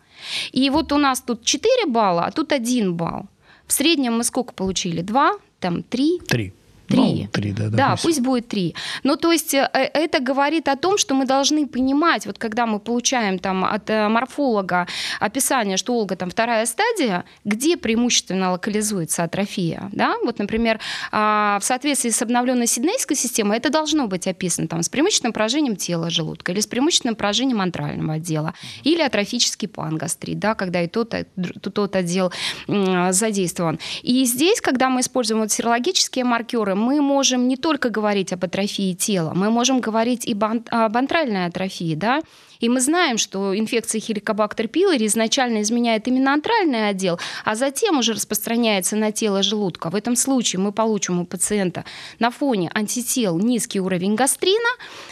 И 0.52 0.68
вот 0.70 0.92
у 0.92 0.96
нас 0.96 1.20
тут 1.20 1.44
4 1.44 1.86
балла, 1.86 2.26
а 2.26 2.30
тут 2.30 2.52
1 2.52 2.94
балл. 2.94 3.26
В 3.66 3.72
среднем 3.72 4.16
мы 4.16 4.24
сколько 4.24 4.52
получили? 4.52 5.02
Два, 5.02 5.32
там 5.60 5.82
три? 5.82 6.18
Три. 6.26 6.52
Три. 6.88 7.22
Ну, 7.24 7.28
три, 7.30 7.52
да, 7.52 7.68
да, 7.68 7.96
пусть 8.02 8.20
будет 8.20 8.48
три. 8.48 8.74
Ну, 9.02 9.16
то 9.16 9.30
есть 9.30 9.52
э, 9.52 9.68
это 9.72 10.20
говорит 10.20 10.68
о 10.68 10.76
том, 10.76 10.96
что 10.96 11.14
мы 11.14 11.26
должны 11.26 11.66
понимать, 11.66 12.24
вот 12.24 12.38
когда 12.38 12.64
мы 12.64 12.80
получаем 12.80 13.38
там 13.38 13.62
от 13.64 13.90
э, 13.90 14.08
морфолога 14.08 14.86
описание, 15.20 15.76
что 15.76 15.92
Олга 15.92 16.16
там 16.16 16.30
вторая 16.30 16.64
стадия, 16.64 17.24
где 17.44 17.76
преимущественно 17.76 18.52
локализуется 18.52 19.24
атрофия, 19.24 19.90
да, 19.92 20.16
вот, 20.24 20.38
например, 20.38 20.80
а, 21.12 21.58
в 21.60 21.64
соответствии 21.64 22.08
с 22.08 22.22
обновленной 22.22 22.66
сиднейской 22.66 23.16
системой 23.16 23.58
это 23.58 23.68
должно 23.68 24.06
быть 24.06 24.26
описано 24.26 24.66
там 24.66 24.82
с 24.82 24.88
преимущественным 24.88 25.34
поражением 25.34 25.76
тела 25.76 26.08
желудка 26.08 26.52
или 26.52 26.60
с 26.60 26.66
преимущественным 26.66 27.16
поражением 27.16 27.60
антрального 27.60 28.14
отдела 28.14 28.54
или 28.82 29.02
атрофический 29.02 29.68
пангастрит, 29.68 30.38
да, 30.38 30.54
когда 30.54 30.80
и 30.80 30.88
тот, 30.88 31.12
и 31.12 31.24
тот 31.60 31.96
отдел 31.96 32.32
задействован. 32.66 33.78
И 34.02 34.24
здесь, 34.24 34.62
когда 34.62 34.88
мы 34.88 35.02
используем 35.02 35.42
вот 35.42 35.52
серологические 35.52 36.24
маркеры, 36.24 36.77
мы 36.78 37.00
можем 37.00 37.48
не 37.48 37.56
только 37.56 37.90
говорить 37.90 38.32
об 38.32 38.44
атрофии 38.44 38.94
тела, 38.94 39.32
мы 39.34 39.50
можем 39.50 39.80
говорить 39.80 40.26
и 40.26 40.32
об 40.32 40.96
антральной 40.96 41.46
атрофии, 41.46 41.94
да, 41.94 42.20
и 42.60 42.68
мы 42.68 42.80
знаем, 42.80 43.18
что 43.18 43.56
инфекция 43.56 44.00
хеликобактер 44.00 44.68
пилори 44.68 45.06
изначально 45.06 45.62
изменяет 45.62 46.08
именно 46.08 46.32
антральный 46.32 46.88
отдел, 46.88 47.18
а 47.44 47.54
затем 47.54 47.98
уже 47.98 48.14
распространяется 48.14 48.96
на 48.96 49.12
тело 49.12 49.42
желудка. 49.42 49.90
В 49.90 49.94
этом 49.94 50.16
случае 50.16 50.60
мы 50.60 50.72
получим 50.72 51.20
у 51.20 51.26
пациента 51.26 51.84
на 52.18 52.30
фоне 52.30 52.70
антител 52.74 53.38
низкий 53.38 53.80
уровень 53.80 54.14
гастрина, 54.14 54.68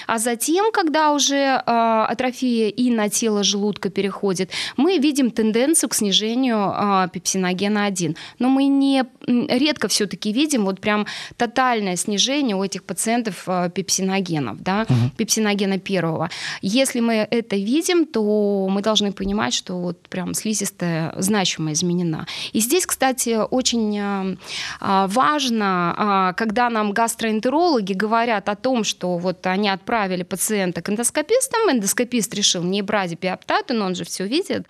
а 0.07 0.19
затем, 0.19 0.73
когда 0.73 1.13
уже 1.13 1.37
э, 1.37 1.61
атрофия 1.67 2.69
и 2.69 2.91
на 2.91 3.09
тело 3.09 3.45
желудка 3.45 3.91
переходит, 3.91 4.51
мы 4.77 4.99
видим 4.99 5.31
тенденцию 5.31 5.91
к 5.91 5.95
снижению 5.95 6.75
э, 6.77 7.09
пепсиногена 7.13 7.85
1. 7.85 8.17
Но 8.39 8.49
мы 8.49 8.67
не 8.67 9.05
редко 9.27 9.89
все-таки 9.89 10.33
видим 10.33 10.65
вот 10.65 10.81
прям 10.81 11.07
тотальное 11.37 11.97
снижение 11.97 12.57
у 12.57 12.65
этих 12.65 12.85
пациентов 12.85 13.45
э, 13.47 13.71
пепсиногенов, 13.75 14.63
да, 14.63 14.87
угу. 14.89 15.11
пепсиногена 15.17 15.79
первого. 15.79 16.31
Если 16.63 17.01
мы 17.01 17.29
это 17.39 17.57
видим, 17.57 18.07
то 18.07 18.69
мы 18.71 18.83
должны 18.83 19.13
понимать, 19.13 19.55
что 19.55 19.75
вот 19.75 20.09
прям 20.09 20.35
слизистая 20.35 21.15
значимо 21.17 21.73
изменена. 21.73 22.27
И 22.53 22.61
здесь, 22.61 22.87
кстати, 22.87 23.39
очень 23.51 23.99
э, 23.99 24.37
а, 24.81 25.07
важно, 25.09 25.95
а, 25.97 26.33
когда 26.35 26.71
нам 26.71 26.93
гастроэнтерологи 26.93 27.93
говорят 27.93 28.49
о 28.49 28.57
том, 28.57 28.85
что 28.85 29.19
вот 29.19 29.47
они 29.47 29.69
отправили 29.69 30.23
пациента 30.23 30.83
к 30.83 30.89
эндоскопистам, 30.91 31.71
эндоскопист 31.71 32.35
решил 32.35 32.63
не 32.63 32.83
брать 32.83 33.19
биоптаты, 33.21 33.75
но 33.75 33.87
он 33.87 33.95
же 33.95 34.05
все 34.05 34.27
видит, 34.27 34.67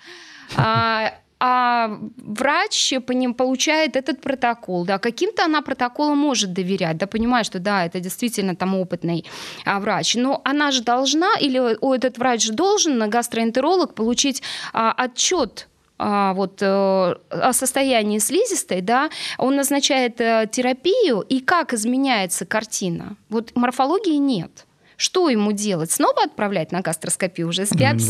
а, 1.39 1.99
врач 2.17 2.95
по 3.07 3.13
ним 3.13 3.35
получает 3.35 3.97
этот 3.97 4.21
протокол, 4.21 4.85
да, 4.85 4.99
каким-то 4.99 5.45
она 5.45 5.63
протоколом 5.63 6.19
может 6.19 6.53
доверять, 6.53 6.97
да, 6.97 7.07
понимая, 7.07 7.45
что 7.45 7.59
да, 7.59 7.85
это 7.85 8.01
действительно 8.01 8.57
там 8.57 8.75
опытный 8.75 9.25
а, 9.65 9.79
врач, 9.81 10.15
но 10.15 10.41
она 10.45 10.71
же 10.71 10.83
должна, 10.83 11.35
или 11.41 11.59
о, 11.59 11.95
этот 11.95 12.19
врач 12.19 12.45
же 12.45 12.53
должен, 12.53 13.11
гастроэнтеролог, 13.11 13.95
получить 13.95 14.43
а, 14.73 14.93
отчет 14.93 15.69
а, 15.99 16.35
вот, 16.35 16.61
э, 16.61 16.67
о 16.67 17.53
состоянии 17.53 18.19
слизистой, 18.19 18.83
да, 18.83 19.09
он 19.39 19.57
назначает 19.57 20.21
э, 20.21 20.47
терапию, 20.51 21.21
и 21.21 21.41
как 21.41 21.73
изменяется 21.73 22.45
картина. 22.45 23.17
Вот 23.31 23.53
морфологии 23.55 24.17
нет. 24.17 24.67
Что 24.97 25.29
ему 25.29 25.53
делать? 25.53 25.91
Снова 25.91 26.23
отправлять 26.25 26.73
на 26.73 26.81
гастроскопию 26.81 27.49
уже 27.49 27.67
с 27.67 27.73
биопсией? 27.73 28.09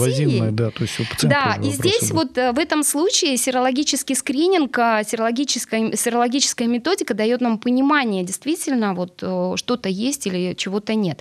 да, 0.52 0.70
то 0.70 0.82
есть 0.82 1.00
у 1.00 1.26
Да, 1.26 1.58
и 1.62 1.70
здесь 1.70 2.10
был. 2.10 2.18
вот 2.18 2.38
э, 2.38 2.52
в 2.52 2.58
этом 2.58 2.84
случае 2.84 3.36
серологический 3.36 4.14
скрининг, 4.14 4.78
э, 4.78 5.02
серологическая, 5.06 5.96
серологическая 5.96 6.68
методика 6.68 7.14
дает 7.14 7.40
нам 7.40 7.58
понимание, 7.58 8.22
действительно, 8.22 8.94
вот 8.94 9.18
э, 9.22 9.54
что-то 9.56 9.88
есть 9.88 10.26
или 10.26 10.54
чего-то 10.54 10.94
нет 10.94 11.20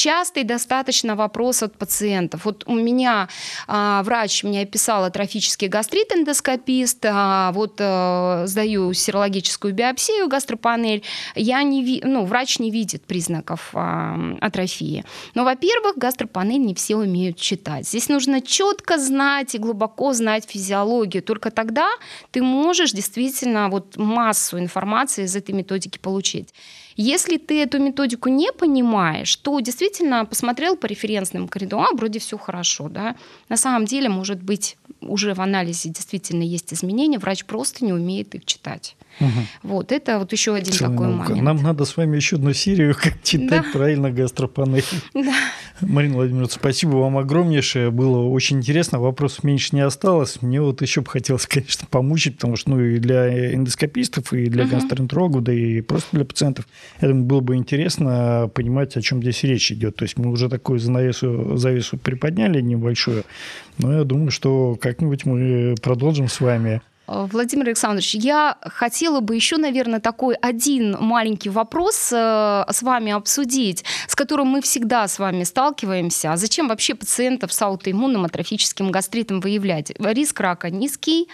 частый 0.00 0.44
достаточно 0.44 1.14
вопрос 1.14 1.62
от 1.62 1.76
пациентов. 1.76 2.46
Вот 2.46 2.64
у 2.66 2.74
меня 2.74 3.28
а, 3.66 4.02
врач 4.02 4.44
мне 4.44 4.62
описал 4.62 5.04
атрофический 5.04 5.68
гастрит 5.68 6.10
эндоскопист, 6.12 7.04
а, 7.04 7.52
вот 7.52 7.76
а, 7.80 8.46
сдаю 8.46 8.94
серологическую 8.94 9.74
биопсию, 9.74 10.26
гастропанель, 10.28 11.02
я 11.34 11.62
не 11.62 12.00
ну, 12.02 12.24
врач 12.24 12.58
не 12.58 12.70
видит 12.70 13.04
признаков 13.04 13.70
а, 13.74 14.16
атрофии. 14.40 15.04
Но, 15.34 15.44
во-первых, 15.44 15.98
гастропанель 15.98 16.64
не 16.64 16.74
все 16.74 16.96
умеют 16.96 17.36
читать. 17.36 17.86
Здесь 17.86 18.08
нужно 18.08 18.40
четко 18.40 18.96
знать 18.96 19.54
и 19.54 19.58
глубоко 19.58 20.14
знать 20.14 20.46
физиологию. 20.48 21.22
Только 21.22 21.50
тогда 21.50 21.90
ты 22.30 22.42
можешь 22.42 22.92
действительно 22.92 23.68
вот 23.68 23.98
массу 23.98 24.58
информации 24.58 25.24
из 25.24 25.36
этой 25.36 25.54
методики 25.54 25.98
получить. 25.98 26.54
Если 27.02 27.38
ты 27.38 27.62
эту 27.62 27.78
методику 27.78 28.28
не 28.28 28.52
понимаешь, 28.52 29.34
то 29.36 29.58
действительно 29.60 30.26
посмотрел 30.26 30.76
по 30.76 30.84
референсным 30.84 31.48
коридорам, 31.48 31.94
а, 31.94 31.96
вроде 31.96 32.18
все 32.18 32.36
хорошо, 32.36 32.90
да. 32.90 33.16
На 33.48 33.56
самом 33.56 33.86
деле, 33.86 34.10
может 34.10 34.42
быть, 34.42 34.76
уже 35.00 35.32
в 35.32 35.40
анализе 35.40 35.88
действительно 35.88 36.42
есть 36.42 36.74
изменения, 36.74 37.18
врач 37.18 37.46
просто 37.46 37.86
не 37.86 37.94
умеет 37.94 38.34
их 38.34 38.44
читать. 38.44 38.96
Угу. 39.18 39.28
Вот, 39.64 39.92
это 39.92 40.18
вот 40.18 40.32
еще 40.32 40.54
один 40.54 40.72
Целая 40.72 40.92
такой 40.92 41.08
наука. 41.08 41.30
момент. 41.30 41.44
Нам 41.44 41.62
надо 41.62 41.84
с 41.84 41.96
вами 41.96 42.16
еще 42.16 42.36
одну 42.36 42.52
серию, 42.52 42.94
как 42.94 43.22
читать 43.22 43.64
да. 43.64 43.64
правильно 43.72 44.10
гастропанель. 44.10 44.84
Да. 45.14 45.34
Марина 45.80 46.16
Владимировна, 46.16 46.48
спасибо 46.50 46.96
вам 46.96 47.18
огромнейшее. 47.18 47.90
Было 47.90 48.26
очень 48.26 48.58
интересно. 48.58 49.00
Вопросов 49.00 49.44
меньше 49.44 49.74
не 49.74 49.80
осталось. 49.80 50.40
Мне 50.40 50.60
вот 50.60 50.82
еще 50.82 51.00
бы 51.00 51.10
хотелось, 51.10 51.46
конечно, 51.46 51.86
помучить, 51.90 52.36
потому 52.36 52.56
что 52.56 52.70
ну, 52.70 52.80
и 52.80 52.98
для 52.98 53.54
эндоскопистов, 53.54 54.32
и 54.32 54.46
для 54.46 54.64
угу. 54.64 54.72
гастроэнтерологов, 54.72 55.42
да 55.42 55.52
и 55.52 55.80
просто 55.80 56.08
для 56.12 56.24
пациентов, 56.24 56.66
это 57.00 57.12
было 57.14 57.40
бы 57.40 57.56
интересно 57.56 58.50
понимать, 58.54 58.96
о 58.96 59.02
чем 59.02 59.20
здесь 59.20 59.42
речь 59.42 59.72
идет. 59.72 59.96
То 59.96 60.04
есть 60.04 60.16
мы 60.16 60.30
уже 60.30 60.48
такую 60.48 60.78
занавесу, 60.78 61.56
завесу 61.56 61.98
приподняли 61.98 62.60
небольшую, 62.60 63.24
но 63.78 63.98
я 63.98 64.04
думаю, 64.04 64.30
что 64.30 64.76
как-нибудь 64.80 65.24
мы 65.24 65.74
продолжим 65.82 66.28
с 66.28 66.40
вами 66.40 66.82
Владимир 67.10 67.66
Александрович, 67.66 68.14
я 68.14 68.56
хотела 68.62 69.18
бы 69.18 69.34
еще, 69.34 69.56
наверное, 69.56 69.98
такой 69.98 70.36
один 70.36 70.96
маленький 71.00 71.50
вопрос 71.50 72.12
э, 72.12 72.64
с 72.70 72.82
вами 72.82 73.10
обсудить, 73.10 73.84
с 74.06 74.14
которым 74.14 74.46
мы 74.46 74.62
всегда 74.62 75.08
с 75.08 75.18
вами 75.18 75.42
сталкиваемся. 75.42 76.32
А 76.32 76.36
зачем 76.36 76.68
вообще 76.68 76.94
пациентов 76.94 77.52
с 77.52 77.60
аутоиммунным 77.62 78.24
атрофическим 78.24 78.92
гастритом 78.92 79.40
выявлять? 79.40 79.90
Риск 79.98 80.38
рака 80.38 80.70
низкий, 80.70 81.28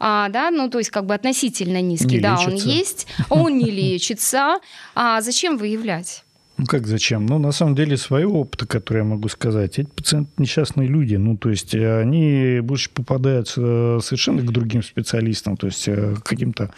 а, 0.00 0.30
да, 0.30 0.50
ну 0.50 0.70
то 0.70 0.78
есть 0.78 0.90
как 0.90 1.04
бы 1.04 1.12
относительно 1.12 1.82
низкий, 1.82 2.16
не 2.16 2.20
да, 2.20 2.32
лечится. 2.32 2.50
он 2.50 2.56
есть, 2.56 3.06
он 3.28 3.58
не 3.58 3.70
лечится. 3.70 4.60
А 4.94 5.20
зачем 5.20 5.58
выявлять? 5.58 6.24
Ну 6.58 6.66
как 6.66 6.88
зачем? 6.88 7.24
Ну, 7.26 7.38
на 7.38 7.52
самом 7.52 7.76
деле, 7.76 7.96
своего 7.96 8.40
опыта, 8.40 8.66
который 8.66 8.98
я 8.98 9.04
могу 9.04 9.28
сказать, 9.28 9.78
эти 9.78 9.86
пациенты 9.86 10.32
несчастные 10.38 10.88
люди. 10.88 11.14
Ну, 11.14 11.36
то 11.36 11.50
есть 11.50 11.72
э, 11.72 12.00
они 12.00 12.58
больше 12.60 12.90
попадаются 12.90 13.60
э, 13.64 14.00
совершенно 14.02 14.42
к 14.42 14.50
другим 14.50 14.82
специалистам, 14.82 15.56
то 15.56 15.68
есть 15.68 15.86
э, 15.86 16.16
к 16.16 16.24
каким-то 16.24 16.72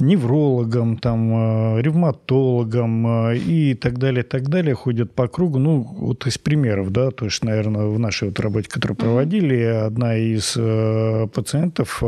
неврологам, 0.00 0.98
там, 0.98 1.78
ревматологам 1.78 3.30
и 3.30 3.74
так 3.74 3.98
далее, 4.00 4.24
так 4.24 4.48
далее, 4.48 4.74
ходят 4.74 5.14
по 5.14 5.28
кругу. 5.28 5.60
Ну, 5.60 5.82
вот 5.82 6.26
из 6.26 6.36
примеров, 6.36 6.90
да, 6.90 7.12
то 7.12 7.26
есть, 7.26 7.44
наверное, 7.44 7.86
в 7.86 8.00
нашей 8.00 8.30
вот 8.30 8.40
работе, 8.40 8.68
которую 8.68 8.96
проводили, 8.96 9.62
одна 9.62 10.16
из 10.16 10.58
пациентов 11.30 12.02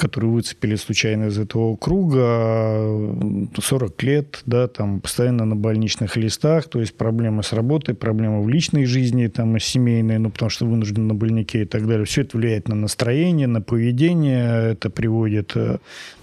которые 0.00 0.30
выцепили 0.30 0.76
случайно 0.76 1.26
из 1.26 1.38
этого 1.38 1.76
круга, 1.76 2.88
40 3.60 4.02
лет, 4.02 4.40
да, 4.46 4.66
там 4.66 5.00
постоянно 5.00 5.44
на 5.44 5.56
больничных 5.56 6.16
листах, 6.16 6.68
то 6.68 6.80
есть 6.80 6.94
проблемы 6.94 7.42
с 7.42 7.52
работой, 7.52 7.94
проблемы 7.94 8.42
в 8.42 8.48
личной 8.48 8.86
жизни, 8.86 9.26
там, 9.26 9.58
семейные, 9.60 10.18
ну, 10.18 10.30
потому 10.30 10.48
что 10.48 10.64
вынуждены 10.64 11.08
на 11.08 11.14
больнике 11.14 11.62
и 11.62 11.64
так 11.66 11.86
далее. 11.86 12.06
Все 12.06 12.22
это 12.22 12.38
влияет 12.38 12.66
на 12.66 12.74
настроение, 12.74 13.46
на 13.46 13.60
поведение, 13.60 14.72
это 14.72 14.88
приводит, 14.88 15.52
э, 15.54 15.76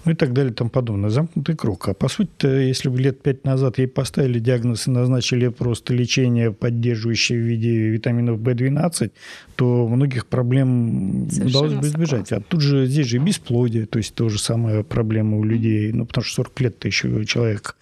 ну, 0.04 0.10
и 0.10 0.14
так 0.16 0.32
далее, 0.32 0.50
и 0.50 0.54
тому 0.54 0.70
подобное. 0.70 1.10
Замкнутый 1.10 1.54
круг. 1.54 1.88
А 1.88 1.94
по 1.94 2.08
сути 2.08 2.46
если 2.46 2.88
бы 2.88 2.98
лет 2.98 3.22
пять 3.22 3.44
назад 3.44 3.78
ей 3.78 3.86
поставили 3.86 4.40
диагноз 4.40 4.88
и 4.88 4.90
назначили 4.90 5.48
просто 5.48 5.94
лечение, 5.94 6.50
поддерживающее 6.50 7.38
в 7.38 7.42
виде 7.42 7.90
витаминов 7.90 8.40
В12, 8.40 9.12
то 9.54 9.86
многих 9.86 10.26
проблем 10.26 11.28
Совершенно 11.30 11.66
удалось 11.66 11.74
бы 11.74 11.86
избежать. 11.86 12.32
А 12.32 12.40
тут 12.40 12.60
же 12.60 12.86
здесь 12.86 13.06
же 13.06 13.16
и 13.16 13.20
бесплодие, 13.68 13.86
то 13.86 13.98
есть 13.98 14.14
то 14.14 14.28
же 14.28 14.38
самая 14.38 14.82
проблема 14.82 15.36
у 15.36 15.44
людей, 15.44 15.92
ну, 15.92 16.06
потому 16.06 16.24
что 16.24 16.42
40 16.42 16.60
лет-то 16.60 16.88
еще 16.88 17.24
человек 17.24 17.76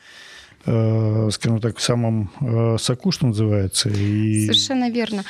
скажем 0.67 1.61
так, 1.61 1.79
в 1.79 1.83
самом 1.83 2.31
э, 2.41 2.77
соку, 2.79 3.12
что 3.12 3.27
называется. 3.27 3.89
И... 3.89 4.47
Совершенно 4.47 4.91
верно. 4.91 5.25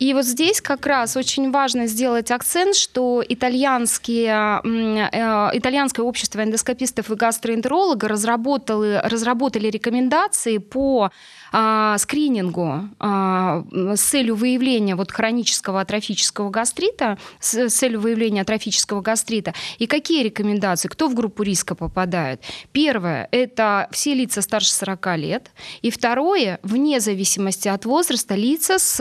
И 0.00 0.14
вот 0.14 0.24
здесь 0.24 0.60
как 0.60 0.86
раз 0.86 1.16
очень 1.16 1.52
важно 1.52 1.86
сделать 1.86 2.30
акцент, 2.30 2.74
что 2.74 3.22
итальянские, 3.28 4.60
э, 4.64 5.58
итальянское 5.58 6.02
общество 6.02 6.42
эндоскопистов 6.42 7.10
и 7.10 7.14
гастроэнтерологов 7.14 8.10
разработали, 8.10 9.00
разработали 9.04 9.68
рекомендации 9.68 10.58
по 10.58 11.10
а, 11.52 11.98
скринингу 11.98 12.88
а, 12.98 13.64
с 13.72 14.00
целью 14.00 14.36
выявления 14.36 14.94
вот 14.94 15.10
хронического 15.10 15.80
атрофического 15.80 16.50
гастрита, 16.50 17.18
с 17.40 17.68
целью 17.70 18.00
выявления 18.00 18.42
атрофического 18.42 19.00
гастрита. 19.00 19.52
И 19.78 19.86
какие 19.86 20.22
рекомендации? 20.22 20.88
Кто 20.88 21.08
в 21.08 21.14
группу 21.14 21.42
риска 21.42 21.74
попадает? 21.74 22.40
Первое– 22.72 23.28
это 23.32 23.88
все 23.90 24.14
лица 24.14 24.42
старше 24.42 24.72
40 24.80 25.16
лет. 25.16 25.50
И 25.82 25.90
второе– 25.90 26.58
вне 26.62 27.00
зависимости 27.00 27.68
от 27.68 27.84
возраста 27.84 28.34
лица 28.34 28.78
с 28.78 29.00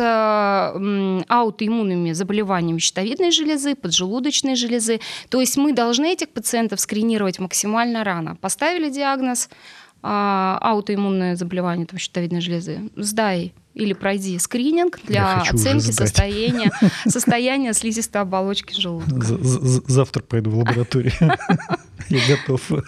аутоиммунными 1.27 2.11
заболеваниями 2.13 2.79
щитовидной 2.79 3.31
железы, 3.31 3.75
поджелудочной 3.75 4.55
железы. 4.55 4.99
То 5.29 5.41
есть 5.41 5.57
мы 5.57 5.73
должны 5.73 6.13
этих 6.13 6.29
пациентов 6.29 6.79
скринировать 6.79 7.39
максимально 7.39 8.03
рано. 8.03 8.35
Поставили 8.35 8.89
диагноз– 8.89 9.49
а, 10.01 10.57
аутоиммунное 10.61 11.35
заболевание 11.35 11.85
там, 11.85 11.99
щитовидной 11.99 12.41
железы, 12.41 12.89
сдай 12.95 13.53
или 13.79 13.93
пройди 13.93 14.37
скрининг 14.37 14.99
для 15.07 15.41
оценки 15.41 15.91
состояния, 15.91 16.71
состояния 17.07 17.73
слизистой 17.73 18.21
оболочки 18.21 18.79
желудка. 18.79 19.37
Завтра 19.87 20.21
пойду 20.21 20.51
в 20.51 20.57
лабораторию. 20.59 21.13
Я 22.09 22.19
готов. 22.27 22.71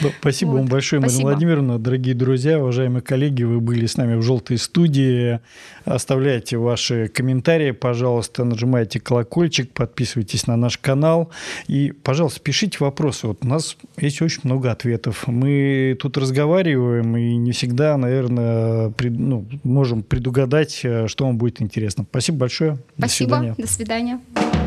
Ну, 0.00 0.10
спасибо 0.18 0.50
вам 0.50 0.66
большое, 0.66 1.00
Марина 1.00 1.20
Владимировна. 1.20 1.78
Дорогие 1.78 2.16
друзья, 2.16 2.58
уважаемые 2.58 3.00
коллеги, 3.00 3.44
вы 3.44 3.60
были 3.60 3.86
с 3.86 3.96
нами 3.96 4.16
в 4.16 4.22
«Желтой 4.22 4.58
студии». 4.58 5.38
Оставляйте 5.84 6.56
ваши 6.56 7.06
комментарии, 7.06 7.70
пожалуйста, 7.70 8.42
нажимайте 8.42 8.98
колокольчик, 8.98 9.70
подписывайтесь 9.70 10.48
на 10.48 10.56
наш 10.56 10.78
канал. 10.78 11.30
И, 11.68 11.92
пожалуйста, 11.92 12.40
пишите 12.40 12.78
вопросы. 12.80 13.28
Вот 13.28 13.44
у 13.44 13.46
нас 13.46 13.76
есть 13.96 14.20
очень 14.20 14.40
много 14.42 14.72
ответов. 14.72 15.28
Мы 15.28 15.96
тут 16.00 16.16
разговариваем 16.16 17.16
и 17.16 17.36
не 17.36 17.52
всегда, 17.52 17.96
наверное, 17.96 18.92
ну, 19.00 19.46
можем 19.62 19.93
предугадать, 20.02 20.80
э, 20.82 21.06
что 21.08 21.26
вам 21.26 21.38
будет 21.38 21.62
интересно. 21.62 22.04
Спасибо 22.08 22.38
большое. 22.38 22.78
Спасибо. 22.98 23.30
До 23.30 23.36
свидания. 23.36 23.54
До 23.58 23.66
свидания. 23.68 24.63